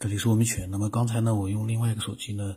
[0.00, 0.66] 这里是我们犬。
[0.70, 2.56] 那么刚才呢，我用另外一个手机呢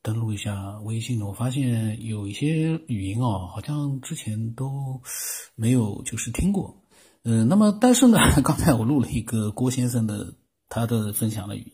[0.00, 5.02] 登录一下微信呢，我发现有一些语音哦，好像之前都
[5.56, 6.72] 没有就是听过。
[7.24, 10.32] 嗯，那么但是呢， 刚才我录了一个郭先生的
[10.68, 11.72] 他的分享的语音，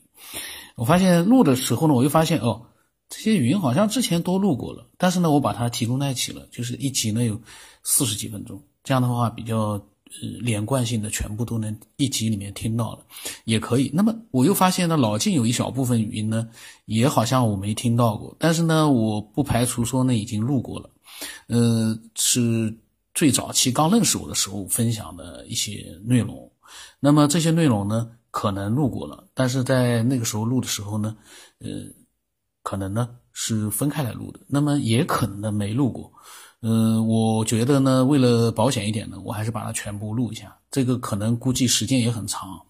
[0.75, 2.69] 我发现录的时候呢，我又发现哦，
[3.11, 7.39] 这些语音好像之前都录过了，但是呢，我把它集中在一起了，就是一集呢有
[7.83, 9.87] 四十几分钟，这样的话比较。
[10.41, 13.07] 连贯性的全部都能一集里面听到了，
[13.45, 13.91] 也可以。
[13.95, 16.49] 那么我又发现呢，老晋有一小部分语音呢，
[16.87, 18.35] 也好像我没听到过。
[18.39, 20.91] 但是呢，我不排除说呢已经录过了。
[21.47, 22.77] 呃，是
[23.15, 26.51] 最早期刚认识我的时候分享的一些内容。
[26.99, 31.17] 那么这些内容呢，可能录过了，但是在那个时候录的时候呢，
[31.61, 31.69] 呃，
[32.63, 34.41] 可能呢是分开来录的。
[34.49, 36.13] 那么也可能呢没录过。
[36.63, 40.55] 嗯，我觉得呢，为了保险一点呢，我还是把它全部录一下。
[40.71, 42.61] 这个可能估计时间也很长，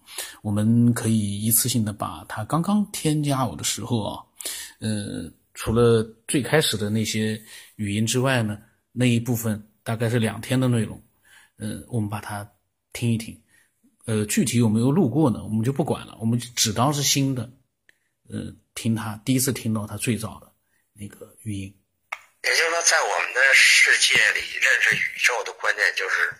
[0.41, 4.23] 我们可以一次性的把它刚刚添加我的时候啊，
[4.79, 7.39] 呃，除了最开始的那些
[7.75, 8.57] 语音之外呢，
[8.93, 10.99] 那一部分大概是两天的内容，
[11.57, 12.49] 呃，我们把它
[12.93, 13.37] 听一听。
[14.05, 15.43] 呃，具体有没有录过呢？
[15.43, 17.51] 我们就不管了，我们只当是新的，
[18.29, 20.51] 呃，听他第一次听到他最早的
[20.93, 21.75] 那个语音。
[22.43, 26.33] 也就是说，在我们的世界里，认识宇宙的观念就是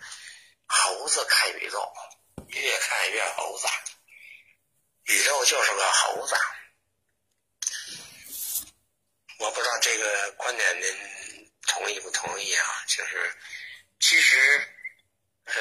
[0.66, 1.92] 猴子看宇宙，
[2.48, 3.68] 越看越猴子。
[5.04, 6.34] 宇宙就是个猴子。
[9.38, 12.84] 我不知道这个观点您同意不同意啊？
[12.86, 13.36] 就是，
[14.00, 14.74] 其实，
[15.44, 15.54] 呃，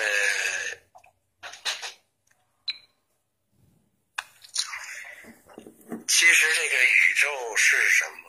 [6.07, 8.20] 其实这个宇宙是什么？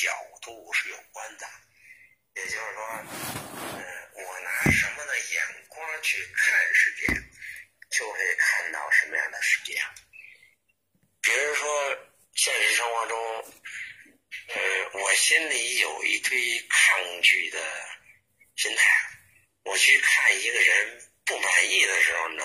[0.00, 1.46] 角度是有关的，
[2.34, 7.06] 也就是说，呃，我拿什么的眼光去看世界，
[7.90, 9.78] 就会看到什么样的世界。
[11.20, 11.98] 比如说，
[12.34, 13.44] 现实生活中，
[14.48, 17.58] 呃，我心里有一堆抗拒的
[18.56, 18.82] 心态，
[19.64, 22.44] 我去看一个人不满意的时候呢，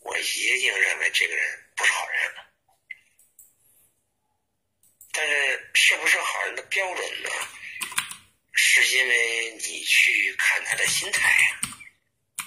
[0.00, 2.32] 我一定认为这个人不是好人。
[5.14, 7.30] 但是，是不是好人的标准呢？
[8.54, 11.30] 是因为你去看他的心态，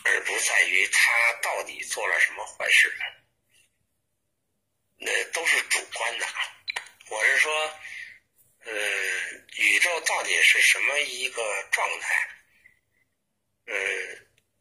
[0.04, 2.94] 而不在于他到底做了什么坏事。
[4.98, 6.26] 那都是主观的。
[7.10, 7.80] 我是说，
[8.66, 8.72] 呃，
[9.58, 12.30] 宇宙到底是什么一个状态？
[13.66, 13.76] 呃，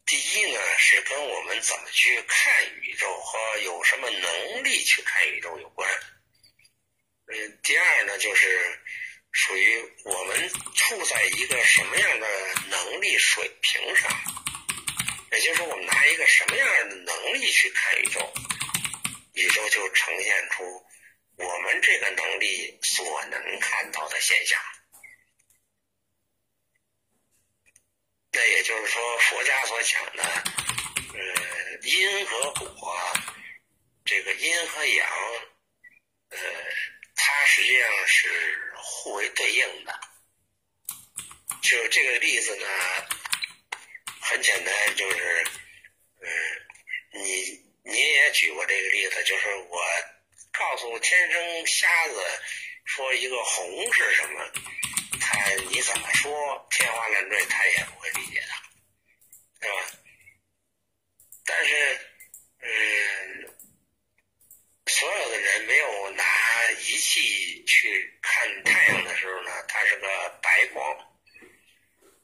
[0.05, 5.89] 第一呢，是跟我们怎么去看宇宙和有什么能力去看宇宙有关。
[7.27, 8.79] 嗯，第二呢，就是
[9.31, 12.27] 属于我们处在一个什么样的
[12.67, 14.11] 能力水平上，
[15.31, 18.33] 也就是说，我们拿一个什么样的能力去看宇宙，
[19.33, 20.63] 宇宙就呈现出
[21.37, 24.61] 我们这个能力所能看到的现象。
[28.31, 30.23] 那也就是说，佛家所讲的，
[31.13, 32.95] 呃，因和果，
[34.05, 35.09] 这个阴和阳，
[36.29, 36.37] 呃。
[37.27, 39.99] 它实际上是互为对应的，
[41.63, 42.67] 就这个例子呢，
[44.21, 45.47] 很简单，就是，
[46.21, 46.29] 嗯，
[47.13, 49.83] 你你也举过这个例子，就是我
[50.51, 52.23] 告诉天生瞎子
[52.83, 54.51] 说一个红是什么，
[55.19, 58.47] 他你怎么说天花乱坠，他也不会理解的，
[59.61, 59.77] 对吧？
[61.43, 61.99] 但是，
[62.59, 63.55] 嗯。
[64.87, 66.23] 所有的人没有拿
[66.71, 71.17] 仪器去看太阳的时候呢，它是个白光。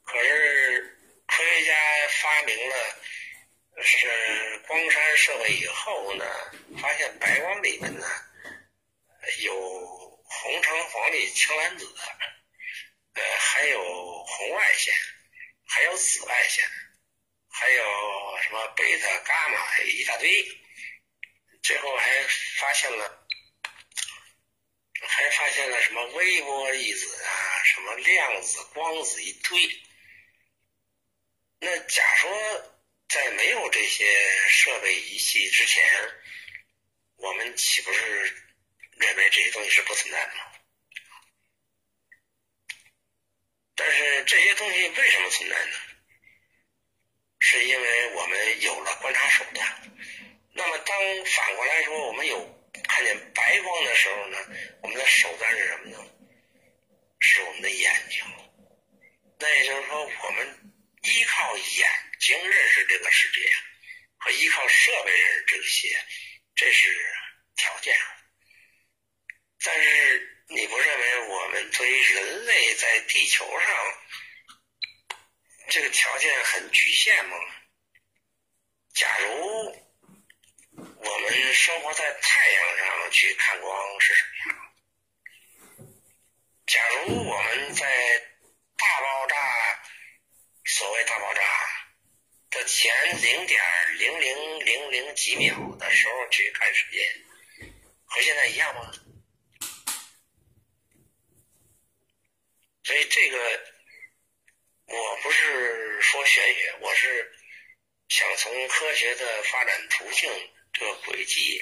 [0.05, 1.73] 可是科学家
[2.21, 2.75] 发明了
[3.83, 6.23] 是光栅设备以后呢，
[6.79, 8.07] 发现白光里面呢
[9.39, 9.53] 有
[10.23, 11.85] 红橙黄绿青蓝紫，
[13.15, 14.93] 呃，还有红外线，
[15.65, 16.63] 还有紫外线，
[17.49, 17.83] 还有
[18.43, 20.57] 什么贝塔、伽马一大堆。
[21.63, 22.09] 最后还
[22.57, 23.27] 发现了，
[25.07, 29.81] 还发现了什么微波粒子啊，什么量子、光子一堆。
[31.59, 32.29] 那假说
[33.07, 34.05] 在没有这些
[34.47, 35.83] 设备仪器之前，
[37.17, 37.99] 我们岂不是
[38.97, 40.41] 认为这些东西是不存在的吗？
[43.75, 45.77] 但是这些东西为什么存在呢？
[47.39, 49.67] 是因为我们有了观察手段。
[50.53, 54.37] 那么，当反过来说，我们有看见白光的时候呢，
[54.81, 55.97] 我们的手段是什么呢？
[57.19, 58.23] 是我们的眼睛。
[59.41, 61.89] 那也就是说，我们依靠眼
[62.19, 63.51] 睛认识这个世界，
[64.17, 66.05] 和依靠设备认识这些，
[66.55, 67.13] 这是
[67.55, 67.97] 条件。
[69.63, 73.75] 但是你不认为我们作为人类在地球上
[75.69, 77.35] 这个条件很局限吗？
[78.93, 79.75] 假如
[80.75, 84.73] 我们生活在太阳上去看光是什么样？
[86.67, 87.87] 假如我们在
[88.77, 89.35] 大爆炸，
[90.65, 91.41] 所谓大爆炸
[92.49, 93.61] 的前零点
[93.97, 97.15] 零零零零几秒的时候去看世界，
[98.05, 98.93] 和现在一样吗？
[102.85, 103.37] 所以这个
[104.85, 107.29] 我不是说玄学，我是
[108.07, 110.31] 想从科学的发展途径
[110.71, 111.61] 这个轨迹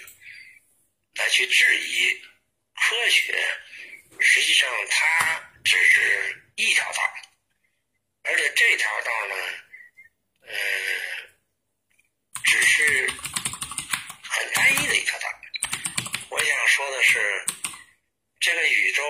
[1.15, 2.21] 来去质疑
[2.75, 3.35] 科学。
[4.19, 7.01] 实际上，它只是一条道，
[8.23, 9.35] 而且这条道呢，
[10.41, 10.55] 呃，
[12.49, 13.07] 只是
[14.23, 15.27] 很单一的一条道。
[16.29, 17.45] 我想说的是，
[18.39, 19.03] 这个宇宙。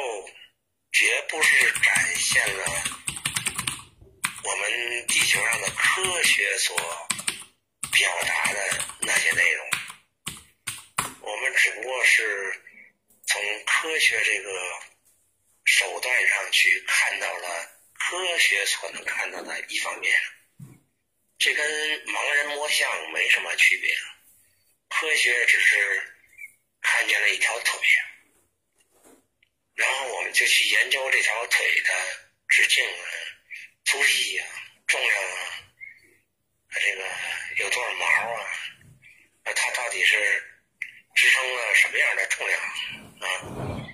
[0.92, 2.66] 绝不是展现了
[4.44, 6.76] 我们地球上的科学所
[7.94, 8.60] 表达的
[9.02, 9.70] 那些内容，
[11.22, 12.60] 我们只不过是
[13.28, 14.50] 从科学这个
[15.64, 20.12] 手段上去看到了科学所能看到的一方面，
[21.40, 21.66] 这跟
[22.08, 23.96] 盲人摸象没什么区别，
[24.90, 26.14] 科学只是
[26.82, 27.80] 看见了一条腿。
[29.74, 31.94] 然后我们就去研究这条腿的
[32.50, 33.06] 直径啊、
[33.86, 34.46] 粗细啊、
[34.86, 35.64] 重量啊，
[36.72, 37.10] 它这个
[37.56, 38.52] 有多少毛啊？
[39.46, 40.18] 那它到底是
[41.16, 43.88] 支撑了什么样的重量啊？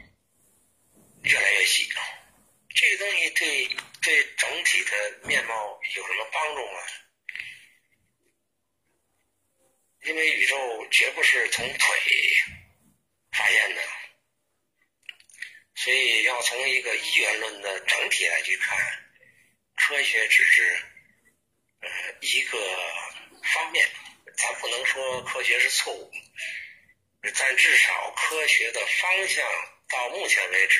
[1.22, 1.88] 越来越细，
[2.76, 3.68] 这个东西对
[4.02, 6.80] 对整体的面貌有什么帮助吗？
[10.06, 11.98] 因为宇宙绝不是从腿
[13.31, 13.81] 发现的。
[15.75, 18.78] 所以要从一个一元论的整体来去看，
[19.75, 20.80] 科学只是
[21.81, 21.90] 呃
[22.22, 22.57] 一个
[23.54, 23.86] 方面，
[24.38, 26.12] 咱不能说科学是错误，
[27.22, 29.46] 但至少科学的方向
[29.90, 30.80] 到目前为止，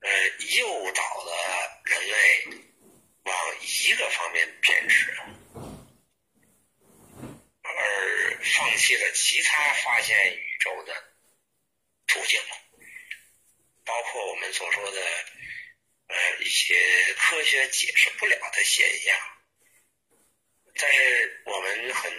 [0.00, 0.10] 呃
[0.58, 2.44] 诱导了人类
[3.22, 5.16] 往一个方面偏执，
[7.62, 11.14] 而放弃了其他发现宇宙的
[12.06, 12.56] 途径了。
[13.84, 15.00] 包括我们所说的，
[16.06, 16.74] 呃，一些
[17.14, 19.16] 科学解释不了的现象，
[20.76, 22.12] 但是我们很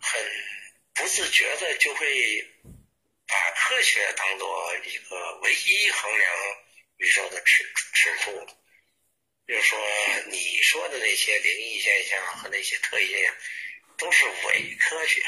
[0.00, 0.32] 很
[0.94, 2.42] 不自觉的就会
[3.26, 6.32] 把科学当做一个唯一衡量
[6.96, 8.46] 宇宙的尺尺度，
[9.46, 9.78] 就是说
[10.28, 13.34] 你说的那些灵异现象和那些特异现象
[14.02, 15.22] 都是伪科学，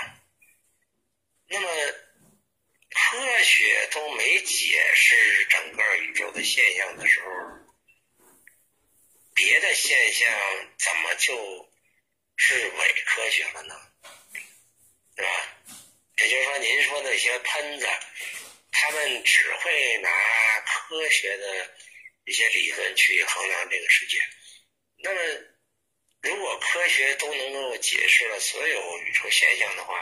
[1.49, 1.69] 那么。
[2.97, 7.26] 科学都没解释整个宇宙的现象的时候，
[9.35, 10.31] 别的现象
[10.79, 11.69] 怎么就
[12.37, 13.75] 是伪科学了呢？
[15.17, 15.29] 是吧？
[16.19, 17.88] 也就是说，您说那些喷子，
[18.71, 21.76] 他们只会拿科学的
[22.26, 24.19] 一些理论去衡量这个世界。
[24.99, 25.21] 那么，
[26.25, 29.95] 如果科学都能够解释了所有宇宙现象的话，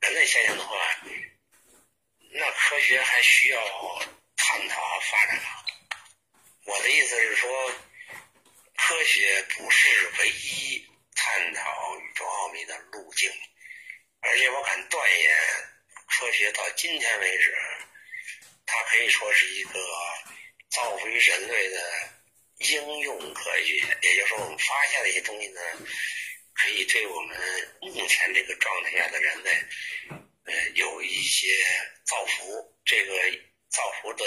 [0.00, 0.76] 人类现象的话，
[2.30, 3.58] 那科学还需要
[4.36, 5.48] 探讨和发展吗？
[6.66, 7.72] 我的意思是说，
[8.76, 9.88] 科学不是
[10.18, 13.32] 唯一探讨宇宙奥秘的路径，
[14.20, 15.38] 而且我敢断言，
[16.06, 17.56] 科学到今天为止，
[18.66, 19.80] 它可以说是一个
[20.70, 22.10] 造福于人类的
[22.58, 23.76] 应用科学。
[24.02, 25.60] 也就是说，我们发现的一些东西呢，
[26.54, 27.38] 可以对我们
[27.80, 29.50] 目前这个状态下的人类。
[30.46, 31.48] 呃，有一些
[32.04, 33.14] 造福，这个
[33.70, 34.24] 造福的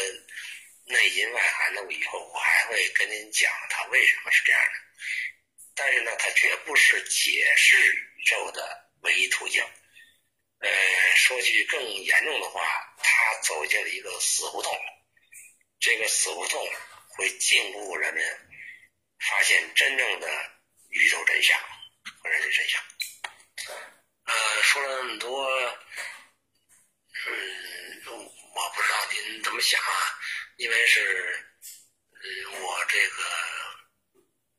[0.86, 4.72] 内因外涵呢，我以后我还会跟您讲它为什么是这样的。
[5.76, 9.64] 但是呢，它绝不是解释宇宙的唯一途径。
[10.60, 10.70] 呃，
[11.16, 12.62] 说句更严重的话，
[12.98, 14.76] 它走进了一个死胡同。
[15.80, 16.68] 这个死胡同
[17.18, 18.24] 会禁锢人们
[19.20, 20.28] 发现真正的
[20.90, 21.60] 宇宙真相
[22.22, 22.82] 和人类真相。
[24.26, 25.44] 呃，说了那么多，
[27.26, 28.06] 嗯，
[28.54, 30.20] 我不知道您怎么想啊？
[30.58, 31.50] 因为是，
[32.12, 33.24] 嗯，我这个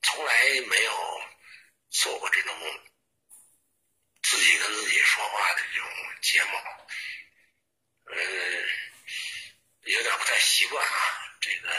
[0.02, 1.22] 从来没有
[1.90, 2.54] 做过这种
[4.22, 5.88] 自己跟自己说话的这种
[6.22, 6.58] 节目，
[8.06, 8.68] 嗯，
[9.82, 11.24] 有点不太习惯啊。
[11.40, 11.70] 这个，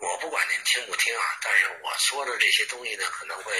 [0.00, 0.58] 我不管您。
[0.70, 1.38] 听不听啊？
[1.42, 3.52] 但是我说的这些东西呢，可能会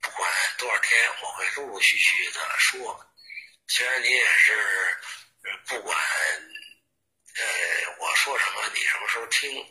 [0.00, 3.06] 不管多少天，我会陆陆续续的说。
[3.68, 4.98] 虽然你也是
[5.66, 5.94] 不管
[7.36, 7.44] 呃
[7.98, 9.62] 我说什么，你什么时候听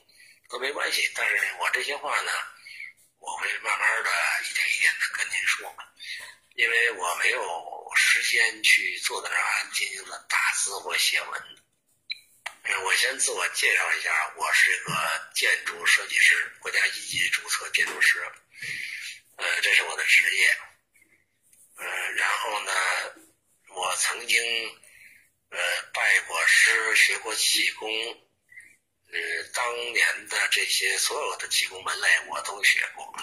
[0.49, 2.31] 都没关系，但是我这些话呢，
[3.17, 4.11] 我会慢慢的
[4.47, 5.75] 一点一点的跟您说，
[6.53, 11.41] 因为我没有时间去坐在那儿安静静的打字或写文。
[12.77, 14.93] 我先自我介绍一下，我是个
[15.33, 18.19] 建筑设计师，国家一级注册建筑师，
[19.37, 20.57] 呃，这是我的职业。
[21.77, 22.71] 嗯，然后呢，
[23.69, 24.41] 我曾经
[25.49, 25.59] 呃
[25.93, 27.89] 拜过师，学过气功，
[29.11, 33.13] 呃，当年的这些所有的气功门类我都学过，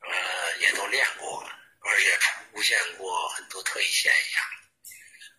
[0.00, 1.48] 呃，也都练过，
[1.80, 2.18] 而且
[2.52, 4.44] 出现过很多特异现象。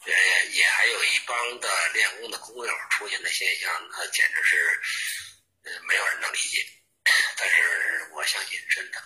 [0.06, 4.82] 呃，也还有一帮的练功的工友出现的现象，那简直是，
[5.64, 6.64] 呃，没有人能理解。
[7.38, 9.04] 但是我相信真的，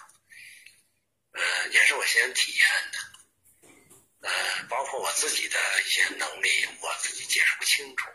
[1.31, 8.09] 呃，也是我先体验的，呃，包括我自己的一些能力，我自己解释不清楚，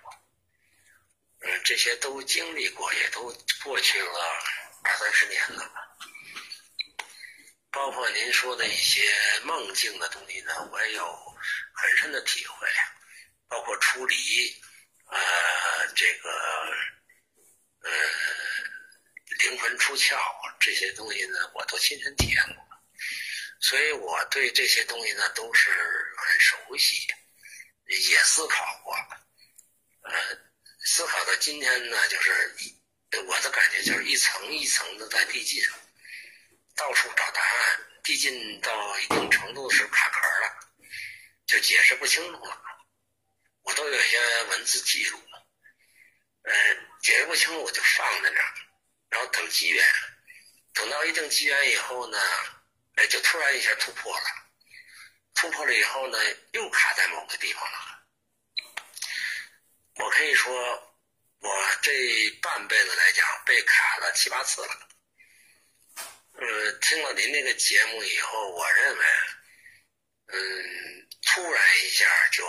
[1.41, 4.21] 嗯，这些都经历过，也都过去了
[4.83, 5.71] 二三十年了。
[7.71, 9.11] 包括您说的一些
[9.43, 11.34] 梦境的东西呢，我也有。
[11.85, 12.67] 本身的体会，
[13.47, 14.17] 包括出离，
[15.11, 16.31] 呃，这个，
[17.81, 17.91] 呃，
[19.41, 20.17] 灵魂出窍
[20.59, 22.65] 这些东西呢，我都亲身体验过，
[23.61, 25.71] 所以我对这些东西呢都是
[26.17, 27.07] 很熟悉，
[27.87, 28.97] 也思考过，
[30.05, 30.39] 呃，
[30.87, 32.57] 思考到今天呢，就是
[33.29, 35.63] 我的感觉就是一层一层的在递进，
[36.77, 40.24] 到处找答案，递进到一定程度是卡壳。
[41.47, 42.63] 就解释不清楚了，
[43.63, 45.19] 我都有些文字记录，
[46.43, 46.55] 嗯，
[47.03, 48.55] 解释不清楚我就放在那儿，
[49.11, 49.87] 然后等机缘，
[50.73, 52.19] 等到一定机缘以后呢，
[52.97, 54.27] 哎，就突然一下突破了，
[55.35, 56.19] 突破了以后呢，
[56.53, 57.79] 又卡在某个地方了。
[59.97, 60.53] 我可以说，
[61.39, 64.89] 我这半辈子来讲被卡了七八次了。
[66.33, 69.07] 呃，听了您那个节目以后，我认为，
[70.35, 71.01] 嗯。
[71.27, 72.45] 突然一下就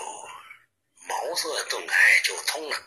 [1.07, 2.77] 茅塞顿开，就通了。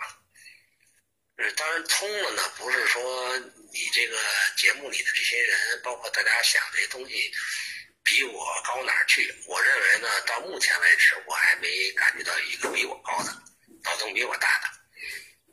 [1.36, 3.38] 呃，当然通了呢，不是说
[3.72, 4.18] 你这个
[4.58, 7.32] 节目里的这些人，包括大家想这些东西，
[8.04, 9.34] 比我高哪儿去？
[9.46, 13.32] 我认为呢，到目前为止，我还没感觉到一个比我高的，
[13.82, 14.68] 脑洞比我大的。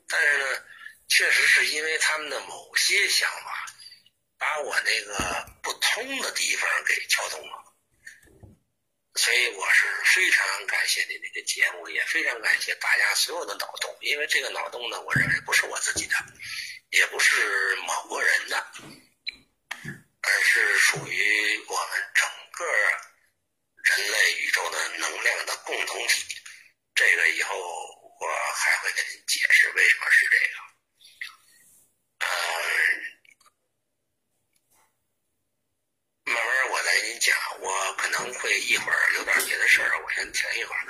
[0.06, 0.64] 但是呢，
[1.08, 3.66] 确实是因为他们的某些想法，
[4.38, 7.62] 把我那个不通的地方给撬通了。
[9.18, 16.14] 所以我是非常感谢你这个节目，也非常感谢大家所有的脑洞，因为这个脑洞呢，我认为不是我自己的，
[16.90, 18.72] 也不是某个人的，
[20.22, 22.64] 而是属于我们整个
[23.76, 26.34] 人类宇宙的能量的共同体。
[26.94, 30.66] 这个以后我还会跟您解释为什么是这个。
[37.18, 40.80] 讲，我可能会一会儿有点别的事儿，我先停一会儿。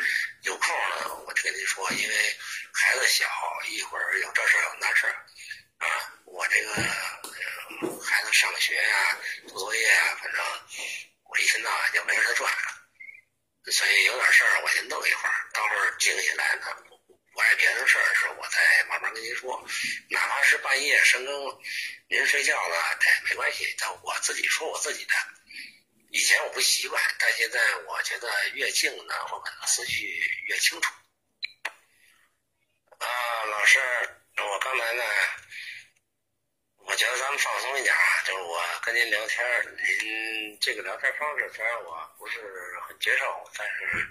[0.42, 2.36] 有空呢，我跟您说，因为
[2.70, 3.24] 孩子小，
[3.70, 5.12] 一会儿有这事儿有那事儿
[5.78, 5.88] 啊。
[6.26, 6.74] 我这个
[8.04, 10.44] 孩子上学呀、做作业呀，反正
[11.30, 12.52] 我一天到晚就围着他转，
[13.72, 15.34] 所以有点事儿我先弄一会儿。
[15.54, 16.66] 到会儿静下来呢，
[17.32, 19.66] 我爱别的事儿的时候，我再慢慢跟您说。
[20.10, 21.58] 哪怕是半夜深更，
[22.08, 25.14] 您睡觉了，哎，没关系，但我自己说我自己的。
[26.16, 30.90] 以前我不习惯，但现在我觉得越静呢，我可能思绪越清楚。
[32.98, 33.78] 啊，老师，
[34.38, 35.02] 我刚才呢，
[36.78, 37.94] 我觉得咱们放松一点，
[38.24, 39.46] 就是我跟您聊天，
[39.76, 42.40] 您这个聊天方式虽然我不是
[42.88, 44.08] 很接受，但是，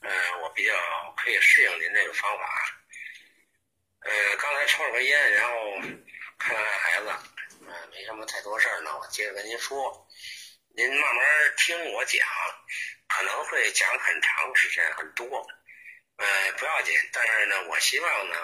[0.00, 0.74] 嗯，我比较
[1.16, 2.82] 可以适应您这个方法。
[4.00, 5.54] 呃，刚才抽了根烟，然后
[6.36, 7.12] 看了看孩子，
[7.60, 10.04] 嗯，没什么太多事儿呢，我接着跟您说。
[10.76, 11.24] 您慢慢
[11.56, 12.26] 听我讲，
[13.06, 15.46] 可能会讲很长时间，很多，
[16.16, 16.92] 呃，不要紧。
[17.12, 18.36] 但是呢，我希望呢，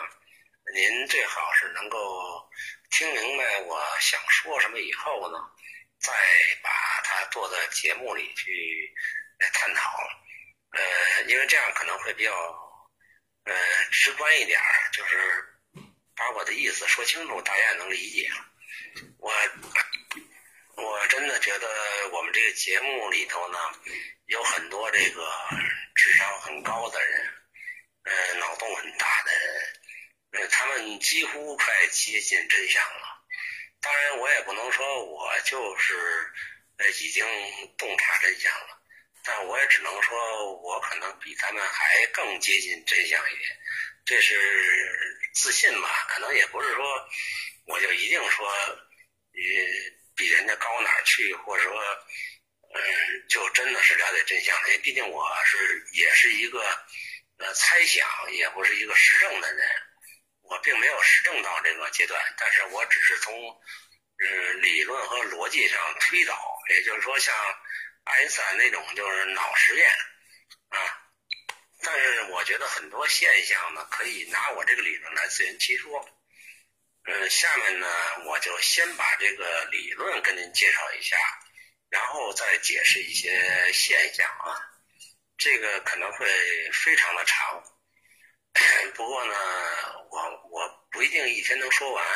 [0.72, 2.48] 您最好是能够
[2.92, 5.38] 听明白我想说什么以后呢，
[5.98, 6.12] 再
[6.62, 6.70] 把
[7.02, 8.94] 它做到节目里去
[9.40, 9.90] 来探讨。
[10.70, 12.32] 呃，因为这样可能会比较
[13.42, 13.54] 呃
[13.90, 14.60] 直观一点，
[14.92, 15.44] 就是
[16.14, 18.30] 把我的意思说清楚，大家也能理解。
[19.18, 19.32] 我。
[20.82, 21.68] 我真的觉得
[22.12, 23.58] 我们这个节目里头呢，
[24.26, 25.30] 有很多这个
[25.94, 27.32] 智商很高的人，
[28.04, 29.80] 呃，脑洞很大的人，
[30.32, 33.20] 呃，他们几乎快接近真相了。
[33.80, 35.94] 当然，我也不能说我就是
[36.78, 37.24] 呃已经
[37.76, 38.78] 洞察真相了，
[39.24, 43.50] 但我也只能说我可能比他们还更接近真相一点，
[44.04, 44.34] 这是
[45.34, 46.06] 自信吧？
[46.08, 47.08] 可能也不是说
[47.66, 48.76] 我就一定说呃
[50.20, 51.72] 比人家高哪儿去，或者说
[52.74, 52.80] 嗯
[53.30, 55.56] 就真的是了解真相因为毕竟我是
[55.94, 56.60] 也是一个
[57.38, 59.66] 呃猜想，也不是一个实证的人。
[60.42, 63.32] 我并没有实证到这个阶段，但是我只是从，
[64.18, 66.36] 嗯，理论和逻辑上推导，
[66.68, 67.34] 也就是说，像
[68.04, 69.88] 爱因斯坦那种就是脑实验，
[70.70, 70.78] 啊，
[71.82, 76.04] 但是我觉得很多现象呢，可以拿我这个理论来自圆其说。
[77.12, 77.88] 嗯，下面呢，
[78.24, 81.16] 我就先把这个理论跟您介绍一下，
[81.88, 84.54] 然后再解释一些现象啊，
[85.36, 86.28] 这个可能会
[86.72, 87.60] 非常的长。
[88.94, 89.34] 不过呢，
[90.10, 92.06] 我我不一定一天能说完，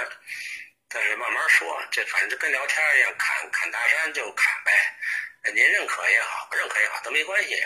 [0.88, 5.52] 但是慢慢说，这反正就跟聊天一样，砍砍大山就砍呗。
[5.52, 7.60] 您认可也好，不认可也好，都没关系。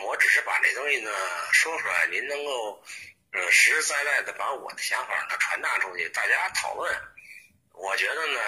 [0.00, 1.10] 我只是把这东西呢
[1.52, 2.84] 说出来，您能够
[3.36, 6.98] 呃实实在在的把我的想法呢传达出去，大家讨论。
[7.74, 8.40] 我觉得呢，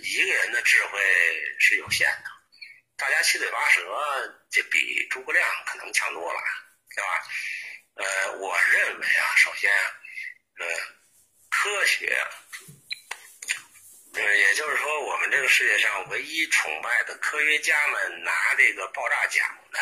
[0.00, 1.00] 一个人的智慧
[1.58, 2.30] 是有限的，
[2.96, 3.82] 大家七嘴八舌，
[4.48, 6.40] 这比诸葛亮可能强多了，
[6.94, 7.24] 对吧？
[7.94, 9.68] 呃，我认为啊，首先，
[10.58, 10.66] 呃，
[11.50, 12.16] 科学，
[14.14, 19.80] 呃，也就是说，我们这个世界上唯一崇拜的科学家们拿这个爆炸奖的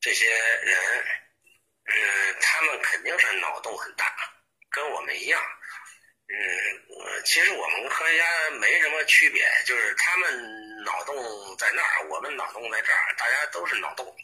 [0.00, 1.04] 这些人，
[1.86, 4.14] 嗯，他们肯定是脑洞很大，
[4.70, 5.42] 跟我们一样，
[6.28, 14.14] 嗯，其实我们科学家没什么区别，就是他们脑洞在那儿，我们脑洞在这儿，大家都是脑洞。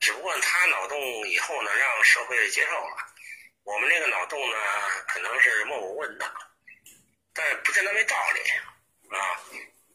[0.00, 0.98] 只不过他脑洞
[1.28, 2.96] 以后呢，让社会接受了。
[3.64, 4.56] 我们这个脑洞呢，
[5.08, 6.32] 可能是默默问的，
[7.34, 8.40] 但不见得没道理
[9.16, 9.40] 啊！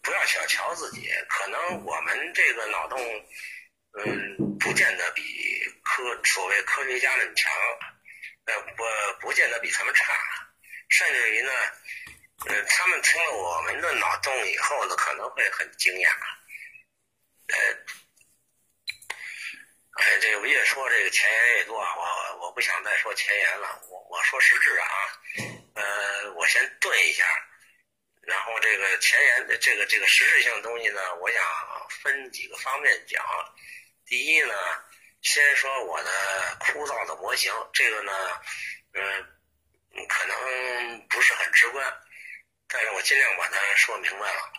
[0.01, 2.99] 不要小瞧自己，可能我们这个脑洞，
[3.95, 5.21] 嗯，不见得比
[5.83, 7.51] 科所谓科学家们强，
[8.45, 8.83] 呃，不，
[9.19, 10.13] 不见得比他们差，
[10.89, 11.51] 甚至于呢，
[12.47, 16.09] 呃，他们听了我们的脑洞以后呢，可能会很惊讶，
[17.47, 17.55] 呃。
[19.95, 24.87] 哎，这个越说这个前言越多，我我不想再说前言了，我我说实质啊，
[25.75, 27.23] 呃，我先顿一下，
[28.23, 31.43] 然后这个前言的这个这个实质性东西呢，我想
[32.01, 33.23] 分几个方面讲。
[34.13, 34.53] 第一呢，
[35.23, 36.11] 先说我的
[36.59, 38.11] 枯燥的模型，这个呢，
[38.91, 39.27] 嗯，
[40.07, 41.83] 可能不是很直观，
[42.67, 44.53] 但是我尽量把它说明白了。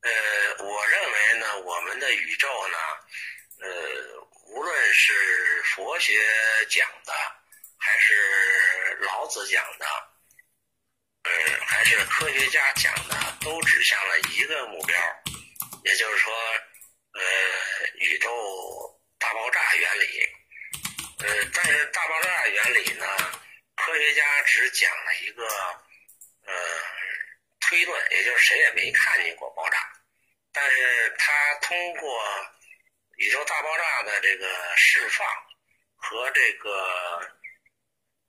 [0.00, 2.78] 呃，我认为呢，我们的宇宙呢。
[3.60, 3.68] 呃，
[4.46, 6.14] 无论是佛学
[6.70, 7.12] 讲的，
[7.76, 9.86] 还是老子讲的，
[11.24, 11.30] 呃，
[11.66, 14.98] 还是科学家讲的，都指向了一个目标，
[15.84, 16.32] 也就是说，
[18.00, 20.28] 宇宙大爆炸原理。
[21.20, 23.06] 呃，但是大爆炸原理呢，
[23.76, 25.46] 科学家只讲了一个
[26.46, 26.54] 呃
[27.60, 29.78] 推论，也就是谁也没看见过爆炸，
[30.52, 32.22] 但是他通过。
[33.20, 35.26] 宇宙大爆炸的这个释放
[35.96, 37.18] 和这个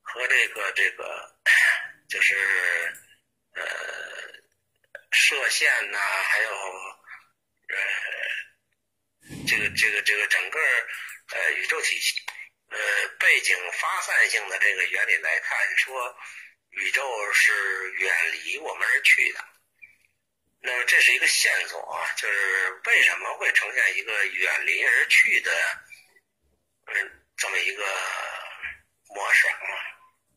[0.02, 1.32] 和这个这个
[2.10, 2.36] 就是
[3.54, 3.64] 呃
[5.12, 6.50] 射线呐，还有
[7.68, 7.78] 呃
[9.50, 10.60] 这个这个这个整个
[11.34, 12.22] 呃宇宙体系
[12.70, 12.78] 呃
[13.18, 16.16] 背景发散性的这个原理来看，说
[16.70, 19.44] 宇宙是远离我们而去的。
[20.62, 25.52] 那么这是一个线索啊，就是为什么会呈现一个远离而去的，
[26.86, 27.84] 嗯，这么一个
[29.08, 29.56] 模式啊，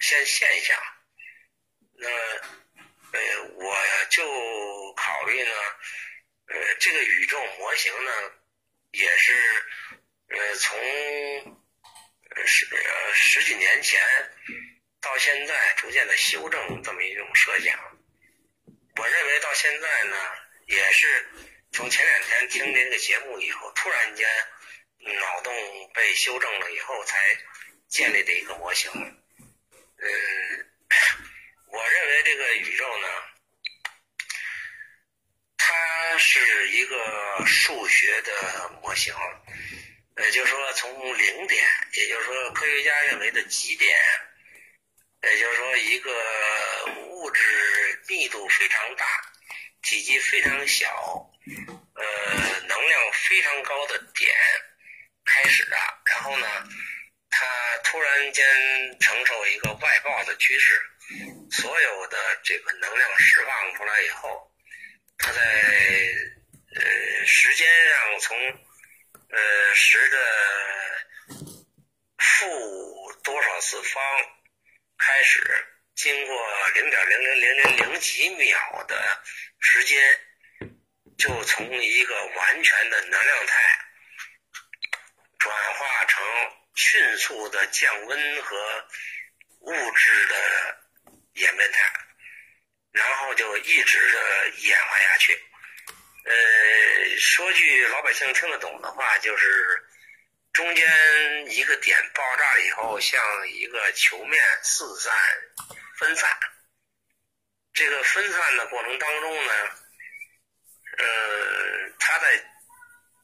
[0.00, 0.78] 现现象。
[1.98, 3.76] 那呃，我
[4.10, 5.52] 就考虑呢，
[6.46, 8.32] 呃，这个宇宙模型呢，
[8.92, 9.32] 也是
[10.28, 10.78] 呃从
[12.46, 12.66] 十
[13.14, 14.00] 十几年前
[15.00, 17.78] 到现在逐渐的修正这么一种设想。
[18.96, 20.16] 我认为到现在呢，
[20.66, 21.26] 也是
[21.72, 24.28] 从前两天听这个节目以后，突然间
[24.98, 25.52] 脑洞
[25.94, 27.36] 被修正了以后，才
[27.88, 28.90] 建立的一个模型。
[28.92, 30.10] 嗯，
[31.72, 33.08] 我认为这个宇宙呢，
[35.72, 36.96] 它是一个
[37.46, 39.14] 数学的模型，
[40.18, 43.90] 也就是说从零点，也就是说科学家认为的极点，
[45.22, 46.10] 也就是说一个
[47.08, 47.42] 物质。
[48.08, 49.06] 密度非常大，
[49.80, 50.86] 体积非常小，
[51.94, 54.34] 呃，能量非常高的点
[55.24, 56.46] 开始的，然后呢，
[57.30, 57.46] 它
[57.84, 58.44] 突然间
[59.00, 60.82] 承受一个外爆的趋势，
[61.52, 64.51] 所有的这个能量释放出来以后，
[65.18, 65.40] 它在
[66.74, 68.36] 呃时间上从
[69.28, 70.18] 呃十的
[72.18, 74.02] 负多少次方
[74.98, 79.22] 开始，经过零点零零零零零几秒的
[79.60, 80.20] 时间，
[81.18, 83.78] 就从一个完全的能量态
[85.38, 86.24] 转化成
[86.74, 88.88] 迅速的降温和
[89.60, 90.36] 物质的
[91.34, 91.92] 演变态，
[92.92, 95.32] 然后就一直的演化下去。
[96.24, 99.82] 呃，说句老百姓听得懂的话，就是
[100.52, 105.12] 中间一个点爆炸以后，像一个球面四散
[105.98, 106.30] 分散。
[107.72, 109.52] 这个分散的过程当中呢，
[110.98, 112.44] 呃，它在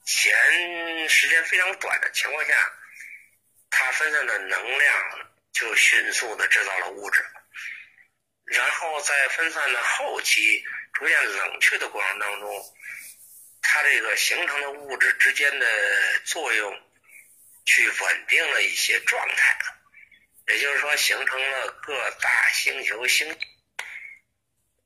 [0.07, 2.73] 前时间非常短的情况下，
[3.71, 7.23] 它分散的能量就迅速的制造了物质，
[8.51, 12.75] 然后在分散的后期逐渐冷却的过程当中。
[13.61, 15.67] 它这个形成的物质之间的
[16.25, 16.83] 作用，
[17.67, 19.59] 去稳定了一些状态，
[20.47, 23.39] 也就是说形成了各大星球星。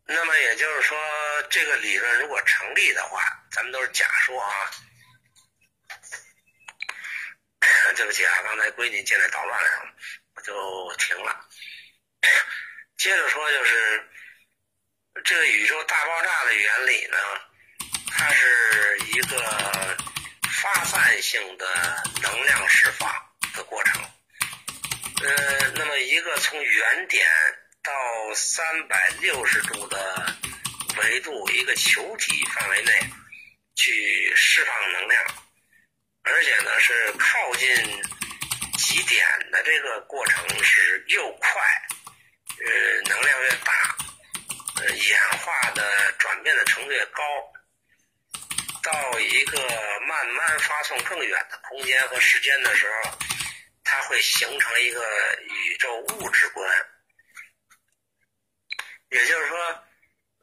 [0.05, 0.98] 那么也就是说，
[1.48, 3.22] 这个理论如果成立的话，
[3.53, 4.70] 咱们都是假说啊。
[7.94, 9.94] 对不起啊，刚才闺女进来捣乱了，
[10.35, 11.48] 我就停了。
[12.96, 14.11] 接着说，就是
[15.24, 17.16] 这个宇宙大爆炸的原理呢。
[18.14, 19.98] 它是一个
[20.62, 21.66] 发散性的
[22.22, 23.11] 能量释放
[23.55, 24.00] 的过程，
[25.24, 27.26] 呃，那么一个从原点
[27.83, 27.90] 到
[28.35, 30.37] 三百六十度的
[30.98, 32.92] 维度，一个球体范围内
[33.74, 35.24] 去释放能量，
[36.22, 37.68] 而且呢是靠近
[38.78, 41.50] 极点的这个过程是又快，
[42.64, 42.70] 呃，
[43.09, 43.96] 能量越大，
[44.77, 47.22] 呃，演化的转变的程度越高。
[48.83, 49.59] 到一个
[50.09, 53.18] 慢慢发送更远的空间和时间的时候，
[53.85, 55.01] 它会形成一个
[55.40, 56.68] 宇宙物质观。
[59.11, 59.59] 也就是说，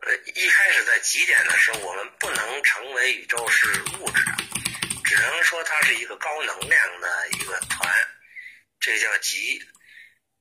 [0.02, 3.68] 呃，一开始在极点的时候，我们不能成为宇宙是
[4.00, 4.24] 物质，
[5.04, 8.08] 只能说它是一个高能量的一个团，
[8.80, 9.62] 这叫极。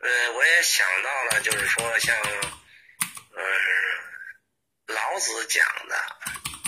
[0.01, 2.17] 呃，我也想到了，就是说像，
[3.35, 3.43] 呃，
[4.87, 6.17] 老子讲的。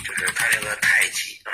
[0.03, 1.53] 就是他这个太极啊，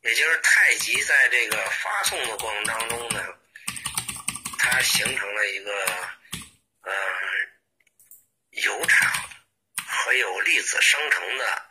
[0.00, 3.22] 也就是太极在这个发送的过程当中呢，
[4.58, 5.70] 它形成了一个
[6.80, 6.92] 呃
[8.50, 9.12] 有场
[9.86, 11.68] 和有粒子生成的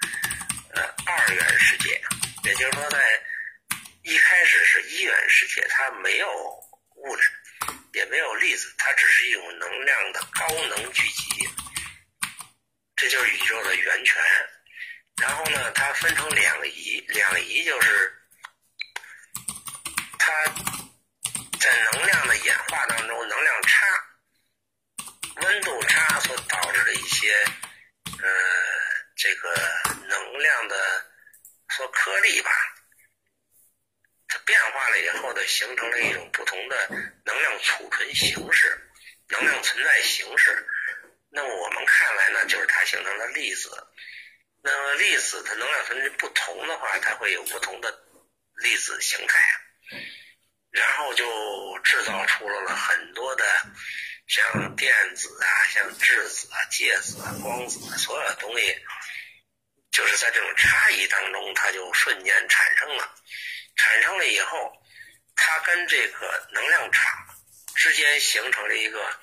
[0.76, 2.00] 呃二元世界，
[2.44, 3.22] 也就是说在
[4.04, 6.30] 一开始是一元世界，它没有
[6.96, 7.32] 物质，
[7.94, 11.48] 也没有粒子，它只是一种能量的高能聚集，
[12.96, 14.22] 这就是宇宙的源泉。
[15.22, 18.12] 然后呢，它分成两仪，两仪就是
[20.18, 20.32] 它
[21.60, 23.86] 在能量的演化当中，能量差、
[25.36, 27.32] 温度差所导致的一些
[28.24, 28.28] 呃
[29.16, 29.54] 这个
[30.08, 31.06] 能量的
[31.70, 32.52] 说颗粒吧，
[34.34, 36.88] 它变化了以后呢，形成了一种不同的
[37.24, 38.92] 能量储存形式、
[39.30, 40.66] 能量存在形式。
[41.30, 43.70] 那么我们看来呢，就是它形成了粒子。
[44.64, 47.96] 那么粒子它能量分不同的话，它会有不同的
[48.56, 49.40] 粒子形态，
[50.72, 53.46] 然后就制造出了了很多的
[54.26, 58.76] 像电子啊、像质子啊、介子啊、光子啊，所有的东西，
[59.92, 63.14] 就是在这种差异当中，它就瞬间产生了。
[63.84, 64.72] 产生了以后，
[65.36, 67.12] 它跟这个能量场
[67.76, 69.20] 之间形成了一个，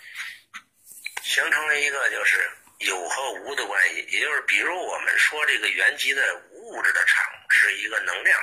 [1.23, 2.51] 形成了一个就是。
[2.81, 8.41] 有和无的关系，也就是比如我们说这个原极的物质的场是一个能量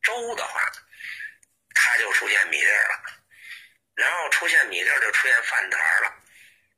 [0.00, 0.62] 周的话，
[1.74, 3.02] 它就出现米粒了，
[3.96, 6.14] 然后出现米粒就出现饭团了，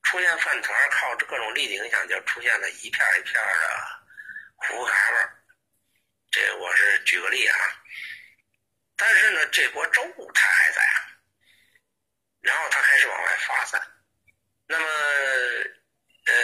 [0.03, 3.87] 出现饭团靠各种力的影响就出现了一片一片的
[4.57, 5.31] 糊嘎巴。
[6.33, 7.57] 这我是举个例啊，
[9.03, 10.01] 但是呢，这锅粥
[10.33, 10.81] 它还在，
[12.41, 13.83] 然后它开始往外发散，
[14.69, 14.87] 那么。
[16.25, 16.35] 呃，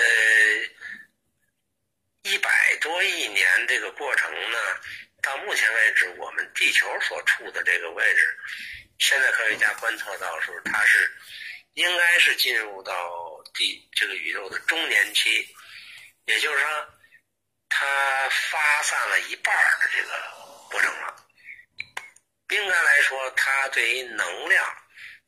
[2.22, 4.58] 一百多亿年这个过程呢，
[5.22, 8.38] 到目前为止，我们地球所处的这个位置，
[8.98, 11.16] 现在科学家观测到说，它是
[11.74, 12.92] 应该是进入到
[13.54, 15.54] 地这个宇宙的中年期，
[16.24, 16.88] 也就是说，
[17.68, 20.10] 它发散了一半的这个
[20.72, 21.27] 过程了。
[22.50, 24.76] 应该来说，它对于能量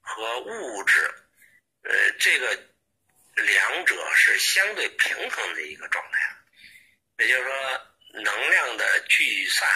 [0.00, 1.14] 和物质，
[1.85, 2.70] 呃，这个。
[3.37, 6.37] 两者是相对平衡的一个状态，
[7.18, 7.80] 也就是说，
[8.22, 9.66] 能量的聚散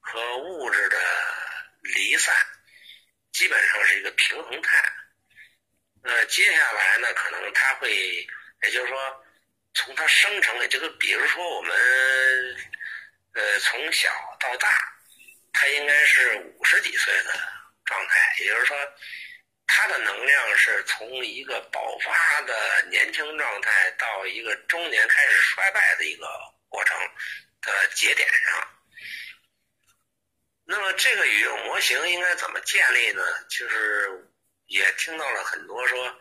[0.00, 0.98] 和物质的
[1.80, 2.34] 离散
[3.30, 4.92] 基本上是一个平衡态。
[6.02, 7.96] 那接下来呢，可能它会，
[8.62, 9.24] 也就是说，
[9.72, 11.74] 从它生成的这个，比如说我们
[13.34, 14.68] 呃从小到大，
[15.52, 17.38] 他应该是五十几岁的
[17.84, 18.76] 状态，也就是说。
[19.74, 26.26] 他的能量是从一个爆发的年轻状态到一个中年开始衰败的一个
[26.68, 26.94] 过程
[27.62, 28.68] 的节点上。
[30.64, 33.22] 那么这个宇宙模型应该怎么建立呢？
[33.48, 34.30] 就是
[34.66, 36.20] 也听到了很多说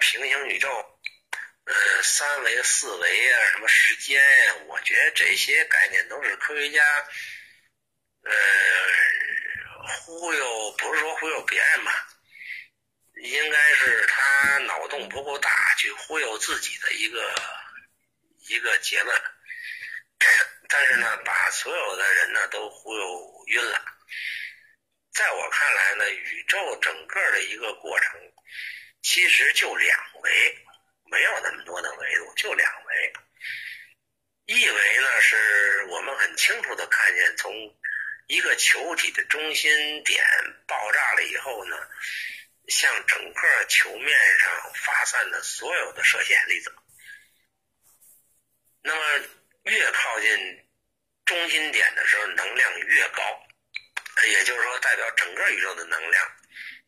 [0.00, 0.68] 平行宇宙，
[1.66, 6.82] 呃，三维、四维啊，什么时间呀，我觉得这些概念都是科学家，
[8.24, 12.08] 呃，忽悠，不是说忽悠别人吧。
[13.16, 17.34] 应该是他脑洞不够大，去忽悠自己的一个
[18.48, 19.22] 一个结论，
[20.68, 23.80] 但是呢，把所有的人呢都忽悠晕了。
[25.12, 28.20] 在我看来呢，宇宙整个的一个过程，
[29.00, 30.58] 其实就两维，
[31.10, 33.12] 没有那么多的维度，就两维。
[34.46, 37.52] 一维呢，是我们很清楚的看见，从
[38.26, 40.24] 一个球体的中心点
[40.66, 41.76] 爆炸了以后呢。
[42.66, 46.74] 向整个球面上发散的所有的射线粒子，
[48.80, 49.28] 那么
[49.64, 50.64] 越靠近
[51.26, 53.22] 中心点的时候，能量越高，
[54.28, 56.32] 也就是说代表整个宇宙的能量。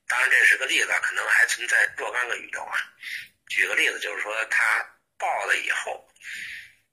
[0.06, 2.78] 当然这是个例子，可能还存在若干个宇宙啊。
[3.48, 4.82] 举个例子，就是说它
[5.18, 6.10] 爆了以后，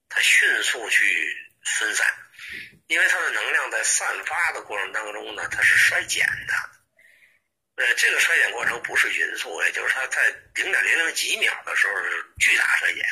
[0.10, 1.38] 它迅速去
[1.80, 2.06] 分散，
[2.88, 6.54] 因为它的能量在散发的过程当中呢，它是衰减的。
[7.76, 13.04] 呃，这个衰减过程不是匀速，也就是它在零点零零几秒的时候是巨大衰减，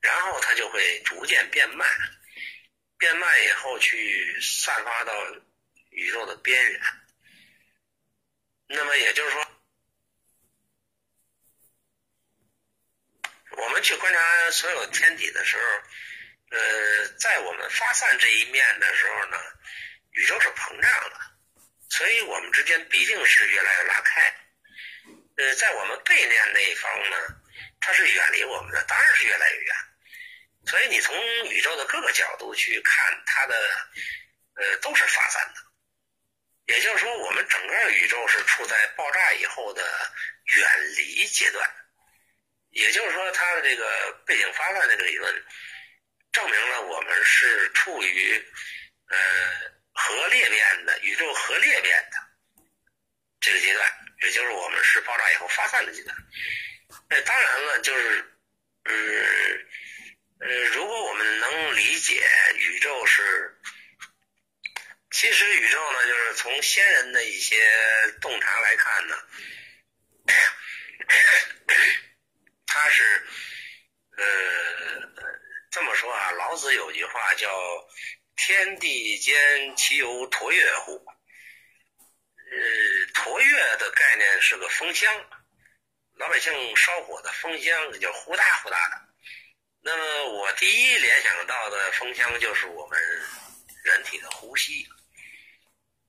[0.00, 1.88] 然后它就会逐渐变慢，
[2.98, 5.14] 变慢以后去散发到
[5.88, 6.80] 宇宙的边缘。
[8.66, 9.46] 那么也就是说，
[13.52, 15.62] 我们去观察所有天体的时候，
[16.52, 19.38] 呃，在我们发散这一面的时候呢，
[20.12, 21.16] 宇宙是膨胀的。
[21.88, 24.34] 所以我们之间必定是越来越拉开，
[25.36, 27.16] 呃，在我们背面那一方呢，
[27.80, 29.76] 它是远离我们的，当然是越来越远。
[30.66, 31.14] 所以你从
[31.48, 33.54] 宇宙的各个角度去看，它的
[34.54, 35.60] 呃都是发散的。
[36.66, 39.82] 也就是说，我们整个宇宙是处在爆炸以后的
[40.44, 41.68] 远离阶段。
[42.70, 45.44] 也就是说，它的这个背景发散这个理论，
[46.32, 48.44] 证明了我们是处于
[49.08, 49.18] 呃。
[49.94, 52.16] 核裂变的宇宙核裂变的
[53.40, 53.92] 这个阶段，
[54.22, 56.16] 也就是我们是爆炸以后发散的阶段。
[57.10, 58.24] 那当然了，就是，
[58.84, 59.66] 嗯，
[60.40, 63.60] 呃，如果我们能理解宇宙是，
[65.10, 67.62] 其实宇宙呢，就是从先人的一些
[68.22, 69.22] 洞察来看呢，
[72.66, 73.26] 它是，
[74.16, 75.11] 呃，
[75.72, 77.50] 这么说啊，老子有句话叫。
[78.34, 81.04] 天地间其有橐越乎？
[82.50, 82.58] 呃，
[83.12, 85.14] 橐越的概念是个风箱，
[86.14, 88.96] 老百姓烧火的风箱，叫呼哒呼哒的。
[89.82, 92.98] 那么我第一联想到的风箱就是我们
[93.84, 94.88] 人体的呼吸。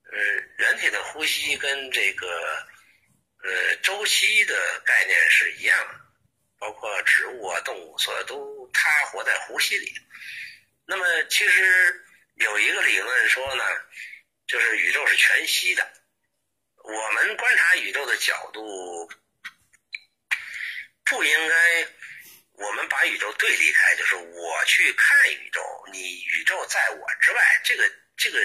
[0.09, 0.19] 呃，
[0.57, 2.65] 人体的呼吸跟这个
[3.43, 5.99] 呃周期的概念是一样的，
[6.57, 9.93] 包括植物啊、动物，所有都它活在呼吸里。
[10.85, 11.99] 那么其实。
[12.37, 13.63] 有一个理论说呢，
[14.47, 15.87] 就是宇宙是全息的。
[16.83, 19.07] 我们观察宇宙的角度
[21.05, 21.87] 不应该，
[22.53, 27.61] 我们把宇宙对立开，就是我去看宇宙，你宇宙在我之外。
[27.63, 28.39] 这个这个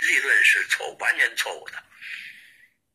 [0.00, 1.80] 理论是错，完全错误的。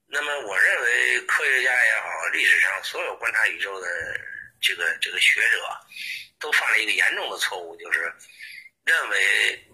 [0.08, 3.88] 那么，我认为科学家也好，历史上所有观察宇宙的
[4.62, 5.88] 这个这个学者，
[6.44, 8.14] 都犯了一个严重的错误，就是
[8.84, 9.70] 认为。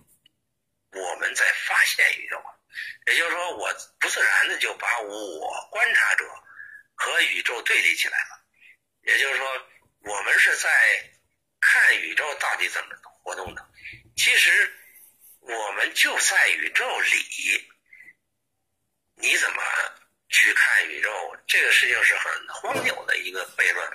[0.92, 2.44] 我们在发现宇宙，
[3.06, 6.26] 也就是说，我不自然的就把我观察者
[6.96, 8.44] 和宇宙对立起来了。
[9.04, 9.48] 也就是说，
[10.00, 10.68] 我们是在
[11.62, 13.64] 看宇宙到底怎么活动的。
[14.18, 14.74] 其实，
[15.42, 17.70] 我们就在宇宙里，
[19.14, 19.62] 你怎么
[20.30, 21.38] 去看宇宙？
[21.46, 23.88] 这个事情是很荒谬的一个悖论。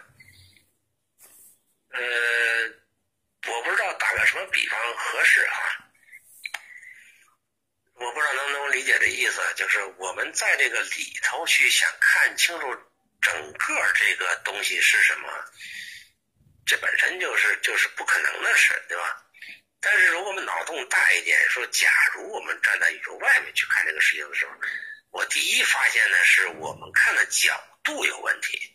[1.94, 5.56] 呃，我不知道打个什么比方合适啊。
[7.94, 12.76] 我不知道能不能理解这意思，就是我们在这个里头去想看清楚
[13.22, 15.28] 整个这个东西是什么，
[16.66, 19.24] 这本身就是就是不可能的事，对吧？
[19.80, 24.52] 但是如果我们脑洞大一点，说假如我们站在宇宙外面去看这个事情的时候，
[25.10, 28.73] 我第一发现呢，是我们看的角度有问题，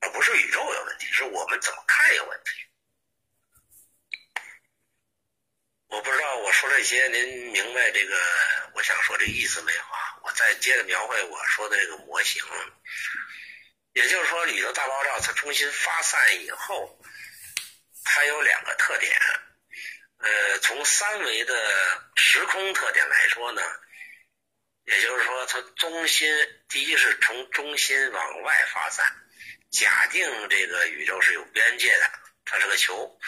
[0.00, 2.52] 而不是宇宙有问题，是我们怎么看有问题。
[5.88, 8.16] 我不知道我说这些您明白这个
[8.74, 10.20] 我想说这意思没有啊？
[10.22, 12.42] 我再接着描绘我说的这个模型，
[13.94, 16.96] 也就是说，宇宙大爆炸它重新发散以后，
[18.04, 19.20] 它有两个特点。
[20.18, 21.54] 呃，从三维的
[22.14, 23.62] 时空特点来说呢，
[24.84, 26.32] 也就是说，它中心
[26.68, 29.04] 第一是从中心往外发散。
[29.70, 32.10] 假定这个宇宙是有边界的，
[32.44, 33.18] 它是个球，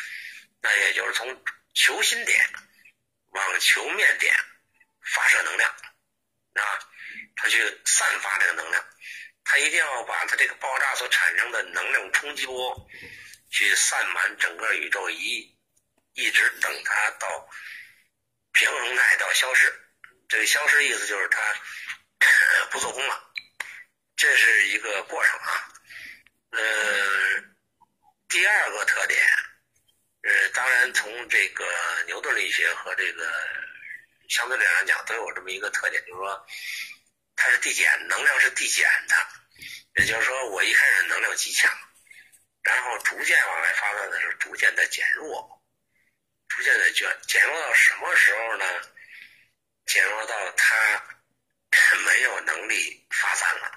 [0.61, 1.45] 那也就是从。
[1.75, 2.39] 球心点
[3.31, 4.37] 往球面点
[5.15, 6.63] 发射能量，啊，
[7.35, 8.87] 它去散发这个能量，
[9.43, 12.87] 它一定要把它这个爆炸所产生的能量冲击波
[13.51, 15.59] 去散满整个宇宙，一
[16.13, 17.49] 一直等它到
[18.53, 19.73] 平衡态到消失。
[20.29, 21.41] 这个消失意思就是它
[22.71, 23.33] 不做功了，
[24.15, 25.73] 这是一个过程啊。
[26.51, 27.43] 呃，
[28.73, 29.21] 个特点。
[30.23, 31.65] 呃，当然，从这个
[32.07, 33.33] 牛顿力学和这个
[34.29, 36.47] 相对论上讲，都有这么一个特点，就是说
[37.35, 39.17] 它是递减，能量是递减的。
[39.97, 41.71] 也就是说，我一开始能量极强，
[42.63, 45.63] 然后逐渐往外发散的时候，逐渐的减弱，
[46.49, 48.65] 逐渐的减减弱到什么时候呢？
[49.87, 51.05] 减弱到它
[52.07, 53.73] 没有能力发散了。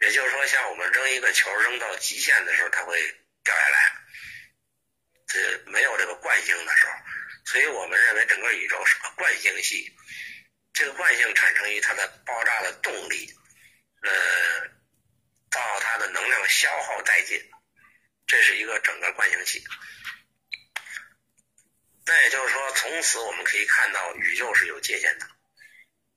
[0.00, 3.00] 也就是说，像我们扔一个球扔到极限的时候，它会
[3.42, 3.96] 掉下来。
[5.32, 6.92] 这没有这个惯性的时候，
[7.44, 9.96] 所以我们认为整个宇宙是个惯性系。
[10.72, 13.32] 这个惯性产生于它的爆炸的动力，
[14.02, 14.10] 呃，
[15.50, 17.40] 到它的能量消耗殆尽，
[18.26, 19.62] 这是一个整个惯性系。
[22.06, 25.28] 那也就是说，从此我们可以看到宇宙是有界限的，